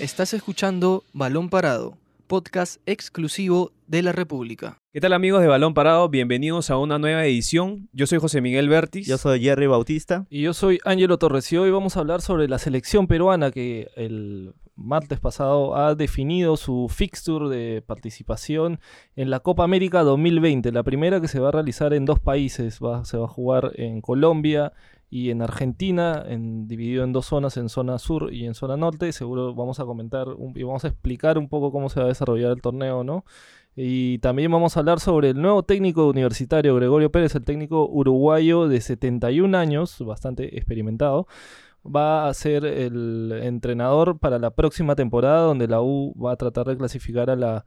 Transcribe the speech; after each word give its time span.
Estás 0.00 0.34
escuchando 0.34 1.04
Balón 1.12 1.48
Parado, 1.48 1.96
podcast 2.26 2.80
exclusivo 2.84 3.70
de 3.86 4.02
la 4.02 4.10
República. 4.10 4.78
¿Qué 4.92 5.00
tal 5.00 5.12
amigos 5.12 5.40
de 5.40 5.46
Balón 5.46 5.72
Parado? 5.72 6.08
Bienvenidos 6.08 6.68
a 6.70 6.78
una 6.78 6.98
nueva 6.98 7.24
edición. 7.24 7.88
Yo 7.92 8.08
soy 8.08 8.18
José 8.18 8.40
Miguel 8.40 8.68
Bertis. 8.68 9.06
Yo 9.06 9.18
soy 9.18 9.40
Jerry 9.40 9.68
Bautista. 9.68 10.26
Y 10.30 10.42
yo 10.42 10.52
soy 10.52 10.80
Ángelo 10.84 11.18
Torres 11.18 11.50
y 11.52 11.58
hoy 11.58 11.70
vamos 11.70 11.96
a 11.96 12.00
hablar 12.00 12.22
sobre 12.22 12.48
la 12.48 12.58
selección 12.58 13.06
peruana 13.06 13.52
que 13.52 13.88
el 13.94 14.54
martes 14.74 15.20
pasado 15.20 15.76
ha 15.76 15.94
definido 15.94 16.56
su 16.56 16.88
fixture 16.88 17.48
de 17.48 17.80
participación 17.80 18.80
en 19.14 19.30
la 19.30 19.38
Copa 19.38 19.62
América 19.62 20.02
2020, 20.02 20.72
la 20.72 20.82
primera 20.82 21.20
que 21.20 21.28
se 21.28 21.38
va 21.38 21.50
a 21.50 21.52
realizar 21.52 21.94
en 21.94 22.04
dos 22.04 22.18
países, 22.18 22.80
se 23.04 23.16
va 23.16 23.24
a 23.24 23.28
jugar 23.28 23.70
en 23.76 24.00
Colombia 24.00 24.72
y 25.14 25.30
en 25.30 25.42
Argentina, 25.42 26.24
en, 26.26 26.66
dividido 26.66 27.04
en 27.04 27.12
dos 27.12 27.26
zonas, 27.26 27.56
en 27.56 27.68
zona 27.68 28.00
sur 28.00 28.34
y 28.34 28.46
en 28.46 28.54
zona 28.54 28.76
norte. 28.76 29.12
Seguro 29.12 29.54
vamos 29.54 29.78
a 29.78 29.84
comentar 29.84 30.26
y 30.56 30.64
vamos 30.64 30.84
a 30.84 30.88
explicar 30.88 31.38
un 31.38 31.48
poco 31.48 31.70
cómo 31.70 31.88
se 31.88 32.00
va 32.00 32.06
a 32.06 32.08
desarrollar 32.08 32.50
el 32.50 32.60
torneo, 32.60 33.04
¿no? 33.04 33.24
Y 33.76 34.18
también 34.18 34.50
vamos 34.50 34.76
a 34.76 34.80
hablar 34.80 34.98
sobre 34.98 35.30
el 35.30 35.40
nuevo 35.40 35.62
técnico 35.62 36.08
universitario, 36.08 36.74
Gregorio 36.74 37.12
Pérez, 37.12 37.36
el 37.36 37.44
técnico 37.44 37.88
uruguayo 37.88 38.66
de 38.66 38.80
71 38.80 39.56
años, 39.56 40.00
bastante 40.04 40.58
experimentado. 40.58 41.28
Va 41.86 42.26
a 42.26 42.34
ser 42.34 42.64
el 42.64 43.30
entrenador 43.40 44.18
para 44.18 44.40
la 44.40 44.50
próxima 44.50 44.96
temporada, 44.96 45.42
donde 45.42 45.68
la 45.68 45.80
U 45.80 46.12
va 46.20 46.32
a 46.32 46.36
tratar 46.36 46.66
de 46.66 46.76
clasificar 46.76 47.30
a 47.30 47.36
la, 47.36 47.64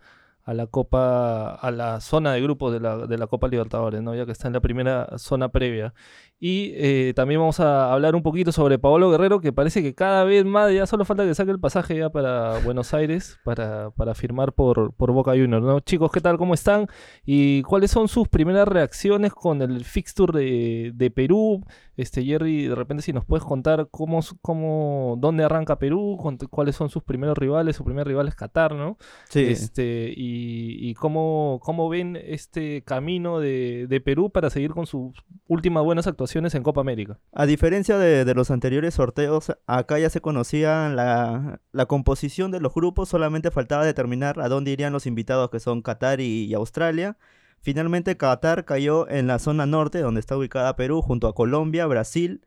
a 0.47 0.53
la 0.53 0.67
Copa, 0.67 1.55
a 1.55 1.71
la 1.71 1.99
zona 1.99 2.31
de 2.31 2.41
grupos 2.41 2.71
de 2.71 2.79
la, 2.79 3.05
de 3.05 3.17
la 3.17 3.27
Copa 3.27 3.49
Libertadores, 3.49 4.01
¿no? 4.01 4.15
ya 4.15 4.25
que 4.25 4.31
está 4.31 4.47
en 4.47 4.53
la 4.53 4.61
primera 4.61 5.17
zona 5.17 5.49
previa. 5.49 5.93
Y 6.39 6.73
eh, 6.75 7.13
también 7.15 7.39
vamos 7.39 7.59
a 7.59 7.91
hablar 7.91 8.15
un 8.15 8.21
poquito 8.21 8.51
sobre 8.51 8.77
Paolo 8.77 9.09
Guerrero, 9.09 9.41
que 9.41 9.51
parece 9.51 9.81
que 9.81 9.95
cada 9.95 10.23
vez 10.23 10.45
más, 10.45 10.71
ya 10.71 10.85
solo 10.85 11.03
falta 11.03 11.25
que 11.25 11.33
saque 11.33 11.49
el 11.49 11.59
pasaje 11.59 11.97
ya 11.97 12.11
para 12.11 12.59
Buenos 12.59 12.93
Aires, 12.93 13.39
para, 13.43 13.89
para 13.89 14.13
firmar 14.13 14.53
por, 14.53 14.93
por 14.93 15.11
Boca 15.13 15.31
Juniors, 15.31 15.65
¿no? 15.65 15.79
Chicos, 15.79 16.11
¿qué 16.11 16.21
tal? 16.21 16.37
¿Cómo 16.37 16.53
están? 16.53 16.85
¿Y 17.25 17.63
cuáles 17.63 17.89
son 17.89 18.07
sus 18.07 18.27
primeras 18.27 18.67
reacciones 18.67 19.33
con 19.33 19.63
el 19.63 19.83
fixture 19.83 20.37
de, 20.37 20.91
de 20.93 21.09
Perú? 21.09 21.65
Este, 21.95 22.23
Jerry, 22.23 22.67
de 22.67 22.75
repente 22.75 23.01
si 23.01 23.11
nos 23.11 23.25
puedes 23.25 23.43
contar 23.43 23.87
cómo, 23.89 24.19
cómo, 24.43 25.15
dónde 25.17 25.43
arranca 25.43 25.79
Perú, 25.79 26.19
cuáles 26.51 26.75
son 26.75 26.89
sus 26.89 27.01
primeros 27.01 27.35
rivales, 27.35 27.75
su 27.75 27.83
primer 27.83 28.05
rival 28.05 28.27
es 28.27 28.35
Qatar, 28.35 28.75
¿no? 28.75 28.99
Sí. 29.27 29.39
Este, 29.39 30.13
y, 30.15 30.87
y 30.87 30.93
cómo, 30.93 31.59
cómo 31.63 31.89
ven 31.89 32.15
este 32.15 32.83
camino 32.83 33.39
de, 33.39 33.87
de 33.89 34.01
Perú 34.01 34.29
para 34.29 34.51
seguir 34.51 34.69
con 34.73 34.85
sus 34.85 35.15
últimas 35.47 35.83
buenas 35.83 36.05
actuaciones 36.05 36.26
en 36.35 36.63
Copa 36.63 36.81
América. 36.81 37.19
A 37.31 37.45
diferencia 37.45 37.97
de, 37.97 38.33
los 38.33 38.51
anteriores 38.51 38.95
sorteos, 38.95 39.53
acá 39.65 39.99
ya 39.99 40.09
se 40.09 40.21
conocía 40.21 40.89
la, 40.89 41.85
composición 41.87 42.51
de 42.51 42.59
los 42.59 42.73
grupos, 42.73 43.09
solamente 43.09 43.51
faltaba 43.51 43.85
determinar 43.85 44.39
a 44.39 44.49
dónde 44.49 44.71
irían 44.71 44.93
los 44.93 45.05
invitados 45.05 45.49
que 45.49 45.59
son 45.59 45.81
Qatar 45.81 46.19
y, 46.19 46.53
Australia. 46.53 47.17
Finalmente 47.61 48.17
Qatar 48.17 48.65
cayó 48.65 49.09
en 49.09 49.27
la 49.27 49.39
zona 49.39 49.65
norte, 49.65 49.99
donde 49.99 50.19
está 50.19 50.37
ubicada 50.37 50.75
Perú, 50.75 51.01
junto 51.01 51.27
a 51.27 51.35
Colombia, 51.35 51.87
Brasil, 51.87 52.41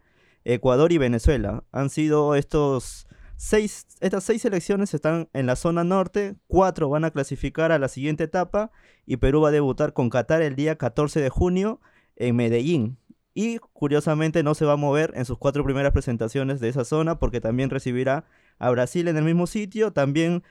Ecuador 0.44 0.92
y 0.92 0.98
Venezuela. 0.98 1.64
Han 1.72 1.90
sido 1.90 2.34
estos 2.34 3.06
seis, 3.36 3.86
estas 4.00 4.24
seis 4.24 4.42
selecciones 4.42 4.94
están 4.94 5.28
en 5.32 5.46
la 5.46 5.56
zona 5.56 5.84
norte, 5.84 6.36
cuatro 6.46 6.88
van 6.88 7.04
a 7.04 7.10
clasificar 7.10 7.72
a 7.72 7.78
la 7.78 7.88
siguiente 7.88 8.24
etapa 8.24 8.70
y 9.06 9.16
Perú 9.16 9.40
va 9.40 9.48
a 9.48 9.52
debutar 9.52 9.92
con 9.92 10.10
Qatar 10.10 10.42
el 10.42 10.56
día 10.56 10.76
14 10.76 11.20
de 11.20 11.30
junio 11.30 11.80
en 12.16 12.36
Medellín. 12.36 12.98
Y 13.41 13.56
curiosamente 13.72 14.42
no 14.42 14.55
se 14.55 14.66
va 14.66 14.74
a 14.74 14.77
mover 14.77 15.14
en 15.16 15.24
sus 15.24 15.38
cuatro 15.38 15.64
primeras 15.64 15.92
presentaciones 15.92 16.60
de 16.60 16.69
esa 16.69 16.84
zona 16.84 17.19
porque 17.19 17.41
también 17.41 17.70
recibirá 17.70 18.27
a 18.58 18.69
Brasil 18.69 19.08
en 19.08 19.16
el 19.16 19.24
mismo 19.24 19.47
sitio, 19.47 19.94
también 19.94 20.42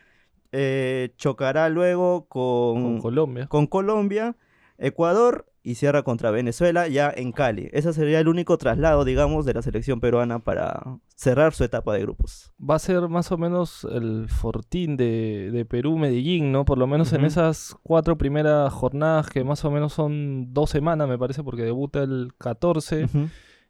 eh, 0.52 1.14
chocará 1.16 1.70
luego 1.70 2.26
con, 2.26 3.00
Colombia. 3.00 3.46
con 3.46 3.68
Colombia, 3.68 4.36
Ecuador 4.80 5.46
y 5.70 5.76
cierra 5.76 6.02
contra 6.02 6.32
Venezuela 6.32 6.88
ya 6.88 7.14
en 7.16 7.32
Cali. 7.32 7.70
Ese 7.74 7.94
sería 7.94 8.20
el 8.20 8.28
único 8.28 8.58
traslado, 8.58 9.06
digamos, 9.06 9.46
de 9.46 9.54
la 9.54 9.62
selección 9.62 10.00
peruana 10.00 10.40
para 10.40 10.98
cerrar 11.16 11.54
su 11.54 11.64
etapa 11.64 11.94
de 11.94 12.02
grupos. 12.02 12.52
Va 12.60 12.74
a 12.74 12.80
ser 12.80 13.08
más 13.08 13.32
o 13.32 13.38
menos 13.38 13.86
el 13.92 14.28
fortín 14.30 14.98
de, 14.98 15.68
Perú-Medellín, 15.70 16.52
¿no? 16.52 16.66
Por 16.66 16.80
lo 16.80 16.88
menos 16.88 17.14
en 17.14 17.24
esas 17.24 17.78
cuatro 17.84 18.18
primeras 18.18 18.74
jornadas 18.74 19.30
que 19.30 19.44
más 19.44 19.64
o 19.64 19.70
menos 19.70 19.94
son 19.94 20.56
dos 20.56 20.72
semanas, 20.72 21.08
me 21.08 21.20
parece, 21.20 21.44
porque 21.44 21.62
debuta 21.62 22.02
el 22.02 22.34
14. 22.40 23.06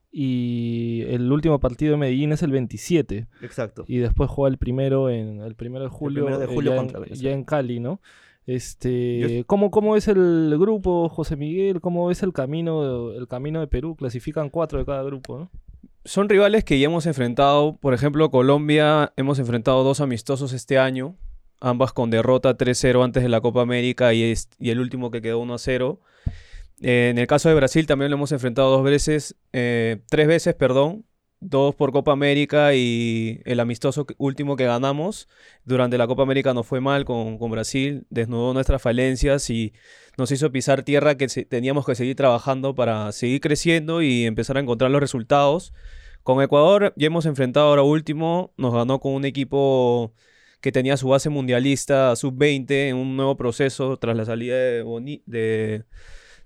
Y 0.09 1.03
el 1.09 1.29
último 1.29 1.59
partido 1.59 1.91
de 1.91 1.97
Medellín 1.97 2.31
es 2.31 2.41
el 2.43 2.51
27. 2.51 3.27
Exacto. 3.41 3.83
Y 3.87 3.97
después 3.97 4.29
juega 4.29 4.53
el 4.53 4.57
primero 4.57 5.09
en 5.09 5.41
el 5.41 5.55
primero 5.55 5.83
de 5.83 5.89
julio, 5.89 6.25
de 6.39 6.47
julio 6.47 6.81
eh, 6.81 7.13
ya 7.15 7.31
en 7.31 7.43
Cali, 7.43 7.81
¿no? 7.81 7.99
Este, 8.45 9.43
¿cómo, 9.45 9.69
¿Cómo 9.69 9.95
es 9.95 10.07
el 10.07 10.55
grupo, 10.57 11.07
José 11.09 11.35
Miguel? 11.35 11.81
¿Cómo 11.81 12.09
es 12.09 12.23
el 12.23 12.33
camino, 12.33 13.11
el 13.11 13.27
camino 13.27 13.59
de 13.59 13.67
Perú? 13.67 13.95
Clasifican 13.95 14.49
cuatro 14.49 14.79
de 14.79 14.85
cada 14.85 15.03
grupo, 15.03 15.37
¿no? 15.37 15.51
Son 16.05 16.29
rivales 16.29 16.63
que 16.63 16.79
ya 16.79 16.85
hemos 16.85 17.05
enfrentado. 17.05 17.77
Por 17.77 17.93
ejemplo, 17.93 18.31
Colombia 18.31 19.13
hemos 19.17 19.37
enfrentado 19.37 19.83
dos 19.83 20.01
amistosos 20.01 20.53
este 20.53 20.79
año, 20.79 21.15
ambas 21.59 21.93
con 21.93 22.09
derrota 22.09 22.57
3-0 22.57 23.03
antes 23.03 23.21
de 23.21 23.29
la 23.29 23.41
Copa 23.41 23.61
América 23.61 24.13
y, 24.13 24.33
y 24.57 24.69
el 24.69 24.79
último 24.79 25.11
que 25.11 25.21
quedó 25.21 25.43
1-0. 25.43 25.99
Eh, 26.81 27.09
en 27.09 27.17
el 27.17 27.27
caso 27.27 27.49
de 27.49 27.55
Brasil 27.55 27.85
también 27.85 28.09
lo 28.09 28.17
hemos 28.17 28.31
enfrentado 28.31 28.71
dos 28.71 28.83
veces, 28.83 29.35
eh, 29.51 29.97
tres 30.09 30.27
veces, 30.27 30.55
perdón, 30.55 31.05
dos 31.41 31.75
por 31.75 31.91
Copa 31.91 32.11
América 32.11 32.73
y 32.75 33.41
el 33.45 33.59
amistoso 33.59 34.05
último 34.17 34.55
que 34.55 34.65
ganamos 34.65 35.27
durante 35.63 35.97
la 35.97 36.07
Copa 36.07 36.23
América 36.23 36.53
nos 36.53 36.67
fue 36.67 36.81
mal 36.81 37.05
con, 37.05 37.37
Brasil, 37.51 38.05
desnudó 38.09 38.53
nuestras 38.53 38.81
falencias 38.81 39.49
y 39.49 39.73
nos 40.17 40.31
hizo 40.31 40.51
pisar 40.51 40.83
tierra 40.83 41.15
que 41.15 41.27
teníamos 41.27 41.85
que 41.85 41.95
seguir 41.95 42.15
trabajando 42.15 42.75
para 42.75 43.11
seguir 43.11 43.41
creciendo 43.41 44.01
y 44.01 44.25
empezar 44.25 44.57
a 44.57 44.59
encontrar 44.59 44.91
los 44.91 45.01
resultados. 45.01 45.73
Con 46.23 46.41
Ecuador 46.43 46.93
ya 46.97 47.07
hemos 47.07 47.25
enfrentado 47.25 47.67
ahora 47.67 47.83
último, 47.83 48.53
nos 48.57 48.73
ganó 48.73 48.99
con 48.99 49.13
un 49.13 49.25
equipo 49.25 50.13
que 50.61 50.73
tenía 50.73 50.97
su 50.97 51.07
base 51.07 51.29
mundialista 51.29 52.15
sub-20 52.15 52.89
en 52.89 52.97
un 52.97 53.15
nuevo 53.15 53.37
proceso 53.37 53.97
tras 53.97 54.17
la 54.17 54.25
salida 54.25 54.55
de, 54.55 55.21
de, 55.25 55.85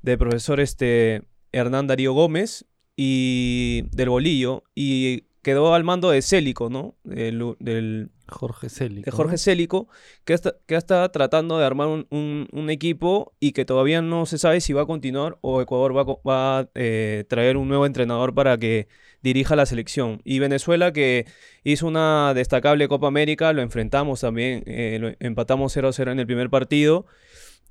de 0.04 0.18
profesor 0.18 0.60
este, 0.60 1.24
Hernán 1.52 1.88
Darío 1.88 2.14
Gómez 2.14 2.66
y 2.96 3.84
del 3.92 4.10
Bolillo 4.10 4.64
y 4.76 5.26
quedó 5.44 5.74
al 5.74 5.84
mando 5.84 6.10
de 6.10 6.22
Célico, 6.22 6.70
¿no? 6.70 6.96
Del, 7.04 8.10
Jorge 8.28 8.70
Célico. 8.70 9.06
De 9.06 9.12
Jorge 9.12 9.38
Célico, 9.38 9.88
que 10.26 10.34
está, 10.34 10.56
que 10.66 10.76
está 10.76 11.12
tratando 11.12 11.60
de 11.60 11.66
armar 11.66 11.88
un, 11.88 12.70
equipo 12.70 13.34
y 13.40 13.52
que 13.52 13.66
todavía 13.66 14.02
no 14.02 14.26
se 14.26 14.38
sabe 14.38 14.62
si 14.62 14.74
va 14.74 14.84
a 14.84 14.86
continuar 14.86 15.38
o 15.42 15.62
Ecuador 15.62 15.96
va, 15.96 16.04
va 16.28 16.60
a 16.60 16.70
eh, 16.74 17.26
traer 17.28 17.58
un 17.58 17.68
nuevo 17.68 17.86
entrenador 17.86 18.34
para 18.34 18.58
que 18.58 18.88
dirija 19.22 19.56
la 19.56 19.66
selección. 19.66 20.22
Y 20.24 20.40
Venezuela, 20.40 20.94
que 20.94 21.26
hizo 21.64 21.88
una 21.88 22.34
destacable 22.34 22.88
Copa 22.88 23.08
América, 23.08 23.54
lo 23.54 23.62
enfrentamos 23.62 24.22
también, 24.22 24.64
eh, 24.66 24.98
lo 25.00 25.12
empatamos 25.20 25.76
0-0 25.76 26.12
en 26.12 26.20
el 26.20 26.26
primer 26.26 26.50
partido. 26.50 27.06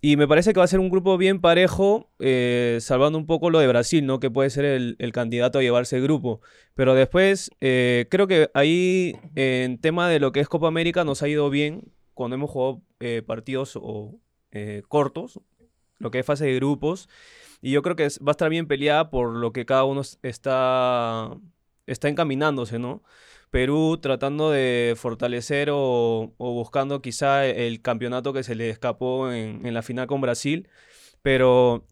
Y 0.05 0.17
me 0.17 0.27
parece 0.27 0.53
que 0.53 0.59
va 0.59 0.65
a 0.65 0.67
ser 0.67 0.81
un 0.81 0.91
grupo 0.91 1.17
bien 1.17 1.41
parejo, 1.41 2.11
eh, 2.19 2.79
salvando 2.81 3.19
un 3.19 3.27
poco 3.27 3.51
lo 3.51 3.61
de 3.61 3.69
Brasil, 3.69 4.05
¿no? 4.05 4.19
Que 4.19 4.33
puede 4.33 4.51
ser 4.51 4.65
el, 4.65 5.13
candidato 5.13 5.61
a 5.61 5.63
llevarse 5.63 5.97
el 5.97 6.03
grupo. 6.03 6.41
Pero 6.75 6.95
después, 6.95 7.53
eh, 7.61 8.09
creo 8.11 8.27
que 8.27 8.51
ahí, 8.53 9.15
en 9.37 9.79
tema 9.79 10.09
de 10.09 10.19
lo 10.19 10.33
que 10.33 10.41
es 10.41 10.49
Copa 10.49 10.67
América, 10.67 11.05
nos 11.05 11.23
ha 11.23 11.29
ido 11.29 11.51
bien 11.51 11.93
cuando 12.15 12.35
hemos 12.35 12.51
jugado 12.51 12.83
eh, 12.99 13.23
partidos 13.25 13.79
cortos, 14.89 15.41
lo 16.01 16.11
que 16.11 16.19
es 16.19 16.27
fase 16.27 16.47
de 16.47 16.57
grupos. 16.57 17.09
Y 17.61 17.71
yo 17.71 17.83
creo 17.83 17.95
que 17.95 18.09
va 18.27 18.31
a 18.31 18.33
estar 18.33 18.51
bien 18.51 18.67
peleada 18.67 19.09
por 19.09 19.31
lo 19.37 19.53
que 19.53 19.65
cada 19.67 19.85
uno 19.85 20.03
está, 20.25 21.31
está 21.87 22.09
encaminándose, 22.09 22.81
¿no? 22.81 23.05
Perú 23.53 23.99
tratando 24.01 24.51
de 24.51 24.95
fortalecer 24.97 25.69
o, 25.71 26.33
buscando 26.39 27.03
quizá 27.03 27.47
el 27.47 27.83
campeonato 27.83 28.33
que 28.33 28.45
se 28.45 28.55
le 28.55 28.71
escapó 28.71 29.31
en, 29.31 29.75
la 29.75 29.83
final 29.83 30.07
con 30.07 30.23
Brasil, 30.23 30.71
pero 31.21 31.87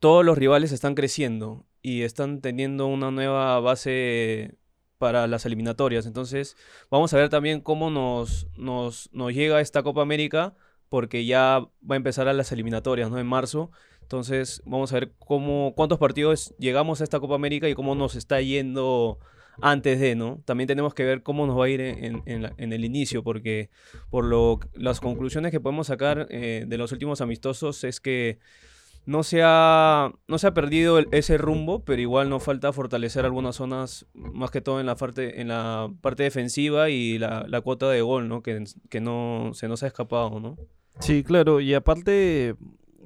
todos 0.00 0.24
los 0.24 0.36
rivales 0.36 0.72
están 0.72 0.96
creciendo 0.96 1.64
y 1.80 2.02
están 2.02 2.40
teniendo 2.40 2.88
una 2.88 3.12
nueva 3.12 3.60
base 3.60 4.56
para 4.98 5.28
las 5.28 5.46
eliminatorias. 5.46 6.06
Entonces, 6.06 6.56
vamos 6.90 7.14
a 7.14 7.18
ver 7.18 7.28
también 7.28 7.60
cómo 7.60 7.90
nos, 7.90 8.48
nos, 8.56 9.10
llega 9.12 9.60
esta 9.60 9.84
Copa 9.84 10.02
América, 10.02 10.56
porque 10.88 11.24
ya 11.24 11.60
va 11.88 11.94
a 11.94 11.96
empezar 11.96 12.26
a 12.26 12.32
las 12.32 12.50
eliminatorias, 12.50 13.12
¿no? 13.12 13.20
En 13.20 13.28
marzo. 13.28 13.70
Entonces, 14.02 14.60
vamos 14.66 14.92
a 14.92 14.96
ver 14.96 15.12
cómo, 15.20 15.72
cuántos 15.76 16.00
partidos 16.00 16.52
llegamos 16.58 17.00
a 17.00 17.04
esta 17.04 17.20
Copa 17.20 17.36
América 17.36 17.68
y 17.68 17.74
cómo 17.74 17.94
nos 17.94 18.16
está 18.16 18.40
yendo 18.40 19.20
antes 19.62 20.00
de, 20.00 20.14
¿no? 20.14 20.40
También 20.44 20.68
tenemos 20.68 20.94
que 20.94 21.04
ver 21.04 21.22
cómo 21.22 21.46
nos 21.46 21.58
va 21.58 21.66
a 21.66 21.68
ir 21.68 21.80
en, 21.80 22.72
el 22.72 22.84
inicio, 22.84 23.22
porque 23.22 23.70
por 24.10 24.24
lo, 24.24 24.60
las 24.74 25.00
conclusiones 25.00 25.50
que 25.50 25.60
podemos 25.60 25.88
sacar 25.88 26.26
eh, 26.30 26.64
de 26.66 26.78
los 26.78 26.92
últimos 26.92 27.20
amistosos 27.20 27.84
es 27.84 28.00
que 28.00 28.38
no 29.06 29.22
se 29.22 29.40
ha, 29.42 30.12
no 30.28 30.38
se 30.38 30.46
ha 30.46 30.54
perdido 30.54 30.98
ese 31.10 31.38
rumbo, 31.38 31.84
pero 31.84 32.00
igual 32.00 32.28
nos 32.28 32.42
falta 32.42 32.72
fortalecer 32.72 33.24
algunas 33.24 33.56
zonas, 33.56 34.06
más 34.14 34.50
que 34.50 34.60
todo 34.60 34.78
en 34.80 34.86
la 34.86 34.96
parte, 34.96 35.40
en 35.40 35.48
la 35.48 35.90
parte 36.00 36.22
defensiva 36.22 36.90
y 36.90 37.18
la, 37.18 37.44
la 37.48 37.60
cuota 37.60 37.90
de 37.90 38.02
gol, 38.02 38.28
¿no? 38.28 38.42
Que, 38.42 38.64
que 38.88 39.00
no 39.00 39.50
se 39.54 39.68
nos 39.68 39.82
ha 39.82 39.86
escapado, 39.86 40.38
¿no? 40.38 40.56
Sí, 41.00 41.24
claro, 41.24 41.60
y 41.60 41.72
aparte 41.74 42.56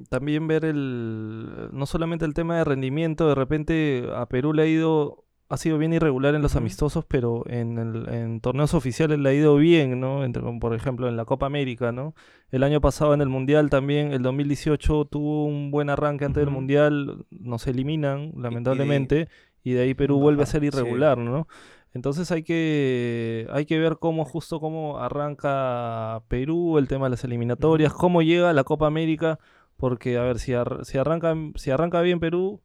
también 0.09 0.49
ver 0.49 0.65
el 0.65 1.69
no 1.73 1.87
solamente 1.87 2.25
el 2.25 2.35
tema 2.35 2.59
de 2.59 2.65
rendimiento, 2.65 3.29
de 3.29 3.35
repente 3.35 4.09
a 4.15 4.27
Perú 4.27 4.53
le 4.53 4.63
ha 4.63 4.67
ido 4.67 5.24
ha 5.49 5.57
sido 5.57 5.77
bien 5.79 5.93
irregular 5.93 6.35
en 6.35 6.43
los 6.43 6.53
Ujú. 6.53 6.61
amistosos, 6.61 7.05
pero 7.05 7.45
en, 7.49 7.79
el- 7.79 8.09
en 8.09 8.41
torneos 8.41 8.73
oficiales 8.75 9.19
le 9.19 9.29
ha 9.29 9.35
ido 9.35 9.57
bien, 9.57 10.01
¿no? 10.01 10.25
Entre- 10.25 10.43
por 10.59 10.75
ejemplo 10.75 11.09
en 11.09 11.17
la 11.17 11.25
Copa 11.27 11.47
América, 11.47 11.93
¿no? 11.93 12.15
El 12.51 12.63
año 12.63 12.81
pasado 12.81 13.15
en 13.15 13.21
el 13.21 13.29
Mundial 13.29 13.69
también, 13.71 14.13
el 14.13 14.23
2018 14.23 15.05
tuvo 15.05 15.45
un 15.45 15.71
buen 15.71 15.91
arranque 15.91 16.25
antes 16.25 16.45
del. 16.45 16.51
Mundial, 16.55 17.25
nos 17.31 17.67
eliminan 17.67 18.33
lamentablemente 18.37 19.29
y 19.63 19.73
de 19.73 19.83
ahí 19.83 19.95
Perú 19.95 20.19
vuelve 20.19 20.43
a 20.43 20.47
ser 20.47 20.61
Sí. 20.63 20.67
irregular, 20.69 21.19
¿no? 21.19 21.47
Entonces 21.93 22.31
hay 22.33 22.43
que, 22.43 23.47
hay 23.53 23.67
que 23.67 23.79
ver 23.79 23.99
cómo, 24.01 24.25
justo 24.25 24.59
cómo 24.61 24.99
arranca 24.99 26.23
Perú, 26.29 26.79
el 26.79 26.89
tema 26.89 27.07
de 27.07 27.11
las 27.11 27.25
eliminatorias, 27.25 27.93
cómo 27.93 28.23
llega 28.23 28.51
a 28.51 28.53
la 28.53 28.65
Copa 28.65 28.87
América, 28.87 29.39
porque 29.77 30.17
a 30.19 30.23
ver, 30.23 30.39
si, 30.39 30.55
ar- 30.55 30.85
si, 30.85 30.99
arranca, 30.99 31.35
si 31.55 31.71
arranca 31.71 32.01
bien 32.01 32.19
Perú, 32.21 32.61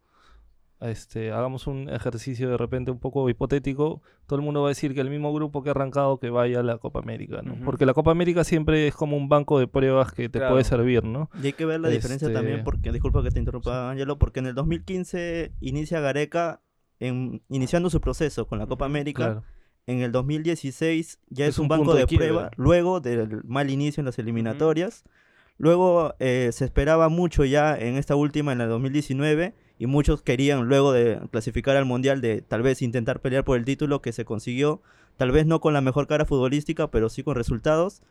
este, 0.82 1.32
hagamos 1.32 1.68
un 1.68 1.90
ejercicio 1.90 2.50
de 2.50 2.58
repente 2.58 2.90
un 2.92 3.00
poco 3.00 3.30
hipotético, 3.30 4.02
todo 4.28 4.40
el 4.40 4.46
mundo 4.46 4.62
va 4.62 4.68
a 4.68 4.70
decir 4.70 4.94
que 4.94 5.02
el 5.02 5.10
mismo 5.10 5.34
grupo 5.34 5.62
que 5.62 5.70
ha 5.70 5.72
arrancado 5.72 6.20
que 6.20 6.30
vaya 6.30 6.62
a 6.62 6.64
la 6.64 6.78
Copa 6.78 7.00
América, 7.00 7.42
¿no? 7.44 7.56
Porque 7.66 7.86
la 7.86 7.94
Copa 7.94 8.12
América 8.12 8.44
siempre 8.44 8.88
es 8.88 8.96
como 8.96 9.18
un 9.18 9.28
banco 9.28 9.60
de 9.60 9.68
pruebas 9.68 10.14
que 10.14 10.30
te 10.30 10.40
Claro. 10.40 10.54
puede 10.54 10.64
servir, 10.64 11.04
¿no? 11.04 11.30
Y 11.44 11.48
hay 11.48 11.54
que 11.54 11.66
ver 11.66 11.80
la 11.82 11.90
diferencia 11.90 12.32
también, 12.32 12.60
Este- 12.60 12.64
porque, 12.66 12.92
disculpa 12.92 13.22
que 13.24 13.32
te 13.32 13.40
interrumpa, 13.40 13.90
Ángelo, 13.92 14.18
porque 14.18 14.40
en 14.40 14.48
el 14.48 14.56
2015 14.56 15.52
inicia 15.60 16.00
Gareca 16.00 16.62
en, 17.00 17.42
iniciando 17.50 17.90
su 17.90 18.00
proceso 18.02 18.48
con 18.48 18.60
la 18.60 18.68
Copa 18.68 18.86
América. 18.86 19.24
Claro. 19.26 19.44
En 19.88 20.02
el 20.02 20.12
2016 20.12 21.20
ya 21.30 21.46
es, 21.46 21.52
Es 21.56 21.60
un, 21.60 21.64
un 21.64 21.70
banco 21.70 21.94
de 21.96 22.02
de, 22.06 22.08
prueba, 22.08 22.52
luego 22.58 23.00
del 23.00 23.42
mal 23.44 23.70
inicio 23.72 24.02
en 24.02 24.06
las 24.06 24.20
eliminatorias. 24.20 25.04
Luego 25.58 26.14
eh, 26.20 26.50
se 26.54 26.64
esperaba 26.64 27.10
mucho 27.10 27.44
ya 27.44 27.76
en 27.78 27.96
esta 27.98 28.16
última, 28.16 28.52
en 28.54 28.60
la 28.60 28.66
2019, 28.68 29.56
y 29.80 29.88
muchos 29.88 30.22
querían 30.22 30.68
luego 30.68 30.92
de 30.92 31.20
clasificar 31.32 31.76
al 31.78 31.86
Mundial 31.86 32.22
de 32.22 32.42
tal 32.42 32.62
vez 32.62 32.82
intentar 32.84 33.22
pelear 33.22 33.44
por 33.44 33.58
el 33.58 33.66
título 33.66 34.02
que 34.02 34.12
se 34.12 34.26
consiguió, 34.26 34.82
tal 35.18 35.32
vez 35.32 35.48
no 35.48 35.60
con 35.62 35.74
la 35.74 35.82
mejor 35.82 36.06
cara 36.06 36.26
futbolística, 36.26 36.92
pero 36.92 37.10
sí 37.10 37.24
con 37.24 37.36
resultados. 37.36 38.02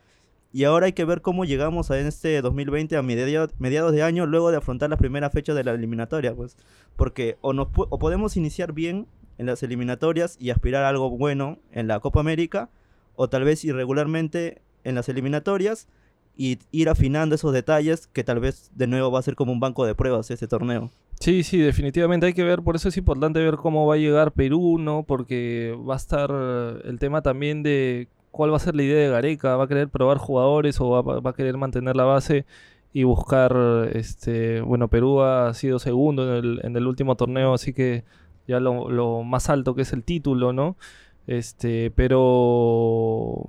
Y 0.50 0.64
ahora 0.64 0.86
hay 0.86 0.94
que 0.94 1.04
ver 1.04 1.20
cómo 1.20 1.44
llegamos 1.44 1.90
a 1.90 1.98
este 2.00 2.40
2020 2.40 2.96
a 2.96 3.02
media- 3.02 3.48
mediados 3.58 3.92
de 3.92 4.02
año, 4.02 4.24
luego 4.24 4.50
de 4.50 4.56
afrontar 4.56 4.88
las 4.88 4.98
primeras 4.98 5.30
fechas 5.30 5.54
de 5.54 5.62
la 5.62 5.72
eliminatoria, 5.72 6.34
pues. 6.34 6.56
Porque 6.96 7.36
o, 7.42 7.52
nos, 7.52 7.68
o 7.76 7.98
podemos 7.98 8.36
iniciar 8.38 8.72
bien 8.72 9.06
en 9.36 9.44
las 9.44 9.62
eliminatorias 9.62 10.36
y 10.40 10.48
aspirar 10.48 10.84
a 10.84 10.88
algo 10.88 11.10
bueno 11.10 11.58
en 11.70 11.86
la 11.86 12.00
Copa 12.00 12.20
América, 12.20 12.70
o 13.14 13.28
tal 13.28 13.44
vez 13.44 13.62
irregularmente 13.64 14.62
en 14.84 14.94
las 14.94 15.10
eliminatorias 15.10 15.86
y 16.34 16.58
ir 16.70 16.88
afinando 16.88 17.34
esos 17.34 17.52
detalles 17.52 18.06
que 18.06 18.24
tal 18.24 18.40
vez 18.40 18.70
de 18.74 18.86
nuevo 18.86 19.10
va 19.10 19.18
a 19.18 19.22
ser 19.22 19.34
como 19.34 19.52
un 19.52 19.60
banco 19.60 19.84
de 19.84 19.94
pruebas 19.94 20.30
este 20.30 20.48
torneo. 20.48 20.90
Sí, 21.20 21.42
sí, 21.42 21.58
definitivamente 21.58 22.26
hay 22.26 22.32
que 22.32 22.44
ver, 22.44 22.62
por 22.62 22.76
eso 22.76 22.88
es 22.88 22.96
importante 22.96 23.40
ver 23.40 23.56
cómo 23.56 23.86
va 23.86 23.94
a 23.94 23.98
llegar 23.98 24.32
Perú, 24.32 24.78
¿no? 24.78 25.02
Porque 25.02 25.76
va 25.88 25.94
a 25.94 25.96
estar 25.96 26.30
el 26.84 26.98
tema 27.00 27.22
también 27.22 27.62
de 27.64 28.08
cuál 28.30 28.52
va 28.52 28.56
a 28.56 28.60
ser 28.60 28.76
la 28.76 28.84
idea 28.84 29.02
de 29.02 29.08
Gareca, 29.10 29.56
va 29.56 29.64
a 29.64 29.68
querer 29.68 29.88
probar 29.88 30.18
jugadores 30.18 30.80
o 30.80 30.90
va 31.02 31.30
a 31.30 31.34
querer 31.34 31.56
mantener 31.56 31.96
la 31.96 32.04
base 32.04 32.46
y 32.92 33.02
buscar, 33.02 33.90
este, 33.94 34.60
bueno, 34.60 34.88
Perú 34.88 35.22
ha 35.22 35.52
sido 35.54 35.78
segundo 35.80 36.22
en 36.38 36.44
el, 36.44 36.60
en 36.64 36.76
el 36.76 36.86
último 36.86 37.16
torneo, 37.16 37.52
así 37.52 37.72
que 37.72 38.04
ya 38.46 38.60
lo, 38.60 38.88
lo 38.88 39.24
más 39.24 39.50
alto 39.50 39.74
que 39.74 39.82
es 39.82 39.92
el 39.92 40.04
título, 40.04 40.52
¿no? 40.52 40.76
Este, 41.26 41.90
pero, 41.90 43.44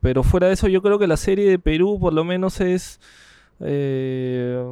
pero 0.00 0.22
fuera 0.22 0.46
de 0.48 0.54
eso, 0.54 0.68
yo 0.68 0.82
creo 0.82 0.98
que 0.98 1.06
la 1.06 1.16
serie 1.16 1.48
de 1.48 1.58
Perú 1.58 1.98
por 1.98 2.12
lo 2.12 2.22
menos 2.22 2.60
es 2.60 3.00
eh, 3.60 4.62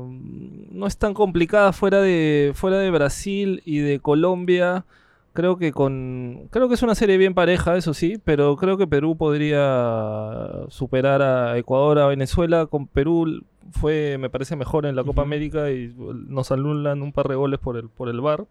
no 0.71 0.87
es 0.87 0.97
tan 0.97 1.15
complicada 1.15 1.73
fuera 1.73 2.01
de 2.01 2.53
fuera 2.55 2.79
de 2.79 2.91
Brasil 2.91 3.63
y 3.65 3.79
de 3.79 4.01
Colombia. 4.01 4.85
Creo 5.33 5.57
que 5.57 5.73
con 5.73 6.49
creo 6.51 6.69
que 6.69 6.75
es 6.75 6.83
una 6.83 6.95
serie 6.95 7.17
bien 7.17 7.35
pareja, 7.35 7.77
eso 7.77 7.95
sí, 7.95 8.19
pero 8.23 8.57
creo 8.57 8.77
que 8.77 8.87
Perú 8.87 9.17
podría 9.17 10.51
superar 10.69 11.23
a 11.23 11.57
Ecuador, 11.57 11.99
a 12.01 12.07
Venezuela. 12.07 12.67
Con 12.67 12.87
Perú 12.87 13.43
fue, 13.71 14.19
me 14.19 14.29
parece, 14.29 14.57
mejor 14.57 14.85
en 14.85 14.97
la 14.97 15.05
Copa. 15.05 15.23
América 15.23 15.71
y 15.71 15.95
nos 15.97 16.53
anulan 16.53 17.01
un 17.01 17.13
par 17.13 17.29
de 17.29 17.37
goles 17.37 17.61
por 17.61 17.77
el 17.77 17.89
por 17.89 18.09
el 18.09 18.21
VAR. 18.21 18.47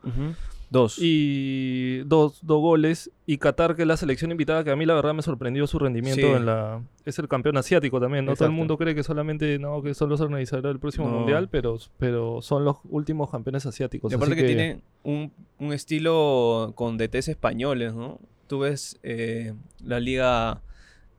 Dos. 0.71 0.97
Y 1.01 1.99
dos, 2.05 2.39
dos 2.43 2.61
goles. 2.61 3.11
Y 3.25 3.37
Qatar, 3.39 3.75
que 3.75 3.81
es 3.81 3.87
la 3.87 3.97
selección 3.97 4.31
invitada, 4.31 4.63
que 4.63 4.71
a 4.71 4.75
mí 4.77 4.85
la 4.85 4.93
verdad 4.93 5.13
me 5.13 5.21
sorprendió 5.21 5.67
su 5.67 5.77
rendimiento 5.77 6.21
Sí. 6.25 6.33
en 6.33 6.45
la... 6.45 6.81
Es 7.05 7.19
el 7.19 7.27
campeón 7.27 7.57
asiático 7.57 7.99
también, 7.99 8.23
¿no? 8.25 8.35
Todo 8.35 8.47
el 8.47 8.53
mundo 8.53 8.77
cree 8.77 8.95
que 8.95 9.03
solamente, 9.03 9.59
no, 9.59 9.81
que 9.83 9.93
son 9.93 10.07
los 10.09 10.21
organizadores 10.21 10.69
del 10.69 10.79
próximo 10.79 11.09
No. 11.09 11.17
mundial, 11.17 11.49
pero, 11.49 11.77
pero 11.97 12.41
son 12.41 12.63
los 12.63 12.77
últimos 12.89 13.29
campeones 13.29 13.65
asiáticos. 13.65 14.11
Y 14.13 14.15
aparte 14.15 14.33
así 14.33 14.41
que, 14.43 14.47
tiene 14.47 14.81
un, 15.03 15.33
un 15.59 15.73
estilo 15.73 16.71
con 16.75 16.97
DTs 16.97 17.27
españoles, 17.27 17.93
¿no? 17.93 18.17
Tú 18.47 18.59
ves 18.59 18.97
eh, 19.03 19.53
la 19.83 19.99
liga, 19.99 20.61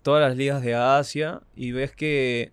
todas 0.03 0.27
las 0.27 0.35
ligas 0.37 0.63
de 0.63 0.75
Asia 0.77 1.43
y 1.55 1.73
ves 1.73 1.93
que 1.95 2.53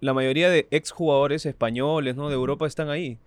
la 0.00 0.12
mayoría 0.12 0.50
de 0.50 0.66
exjugadores 0.72 1.46
españoles, 1.46 2.16
¿no? 2.16 2.28
De 2.28 2.34
Europa 2.34 2.66
están 2.66 2.90
ahí. 2.90 3.18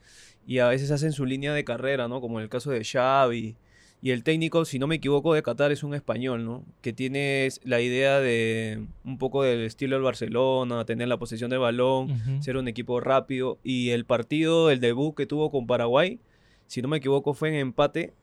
Y 0.49 0.57
a 0.59 0.67
veces 0.67 0.89
hacen 0.89 1.11
su 1.11 1.25
línea 1.25 1.53
de 1.53 1.63
carrera, 1.63 2.07
¿no? 2.07 2.21
Como 2.21 2.39
en 2.39 2.43
el 2.43 2.49
caso 2.49 2.71
de 2.71 2.83
Xavi. 2.83 3.55
Y 4.01 4.11
el 4.11 4.23
técnico, 4.23 4.63
si 4.65 4.79
no 4.79 4.87
me 4.87 4.95
equivoco, 4.95 5.33
de 5.33 5.43
Qatar 5.43 5.71
es 5.71 5.83
un 5.83 5.93
español, 5.93 6.43
¿no? 6.45 6.63
Que 6.81 6.91
tiene 6.93 7.49
la 7.65 7.81
idea 7.81 8.19
de 8.19 8.85
un 9.05 9.17
poco 9.17 9.43
del 9.43 9.61
estilo 9.61 9.95
del 9.97 10.03
Barcelona, 10.03 10.85
tener 10.85 11.07
la 11.09 11.17
posesión 11.17 11.49
del 11.49 11.59
balón, 11.59 12.41
ser 12.41 12.57
un 12.57 12.67
equipo 12.67 12.99
rápido. 12.99 13.59
Y 13.63 13.89
el 13.89 14.05
partido, 14.05 14.71
el 14.71 14.79
debut 14.79 15.13
que 15.15 15.25
tuvo 15.27 15.51
con 15.51 15.67
Paraguay, 15.67 16.19
si 16.65 16.81
no 16.81 16.87
me 16.87 16.97
equivoco, 16.97 17.33
fue 17.33 17.49
en 17.49 17.55
empate. 17.55 18.13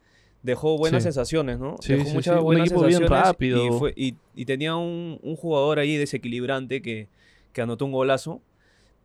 Dejó 0.43 0.79
buenas 0.79 1.03
Sí. 1.03 1.09
sensaciones, 1.09 1.59
¿no? 1.59 1.77
Sí, 1.81 1.93
Dejó 1.93 2.07
sí, 2.09 2.15
muchas 2.15 2.43
un 2.43 2.59
equipo 2.59 2.81
bien 2.81 2.99
sensaciones 2.99 3.11
rápido. 3.11 3.67
Y, 3.67 3.79
fue- 3.79 3.93
y- 3.97 4.15
y 4.35 4.45
tenía 4.47 4.77
un, 4.77 5.19
un 5.23 5.37
jugador 5.37 5.79
ahí 5.79 5.97
desequilibrante 5.97 6.81
que, 6.83 7.09
que 7.53 7.61
anotó 7.63 7.85
un 7.85 7.93
golazo. 7.93 8.41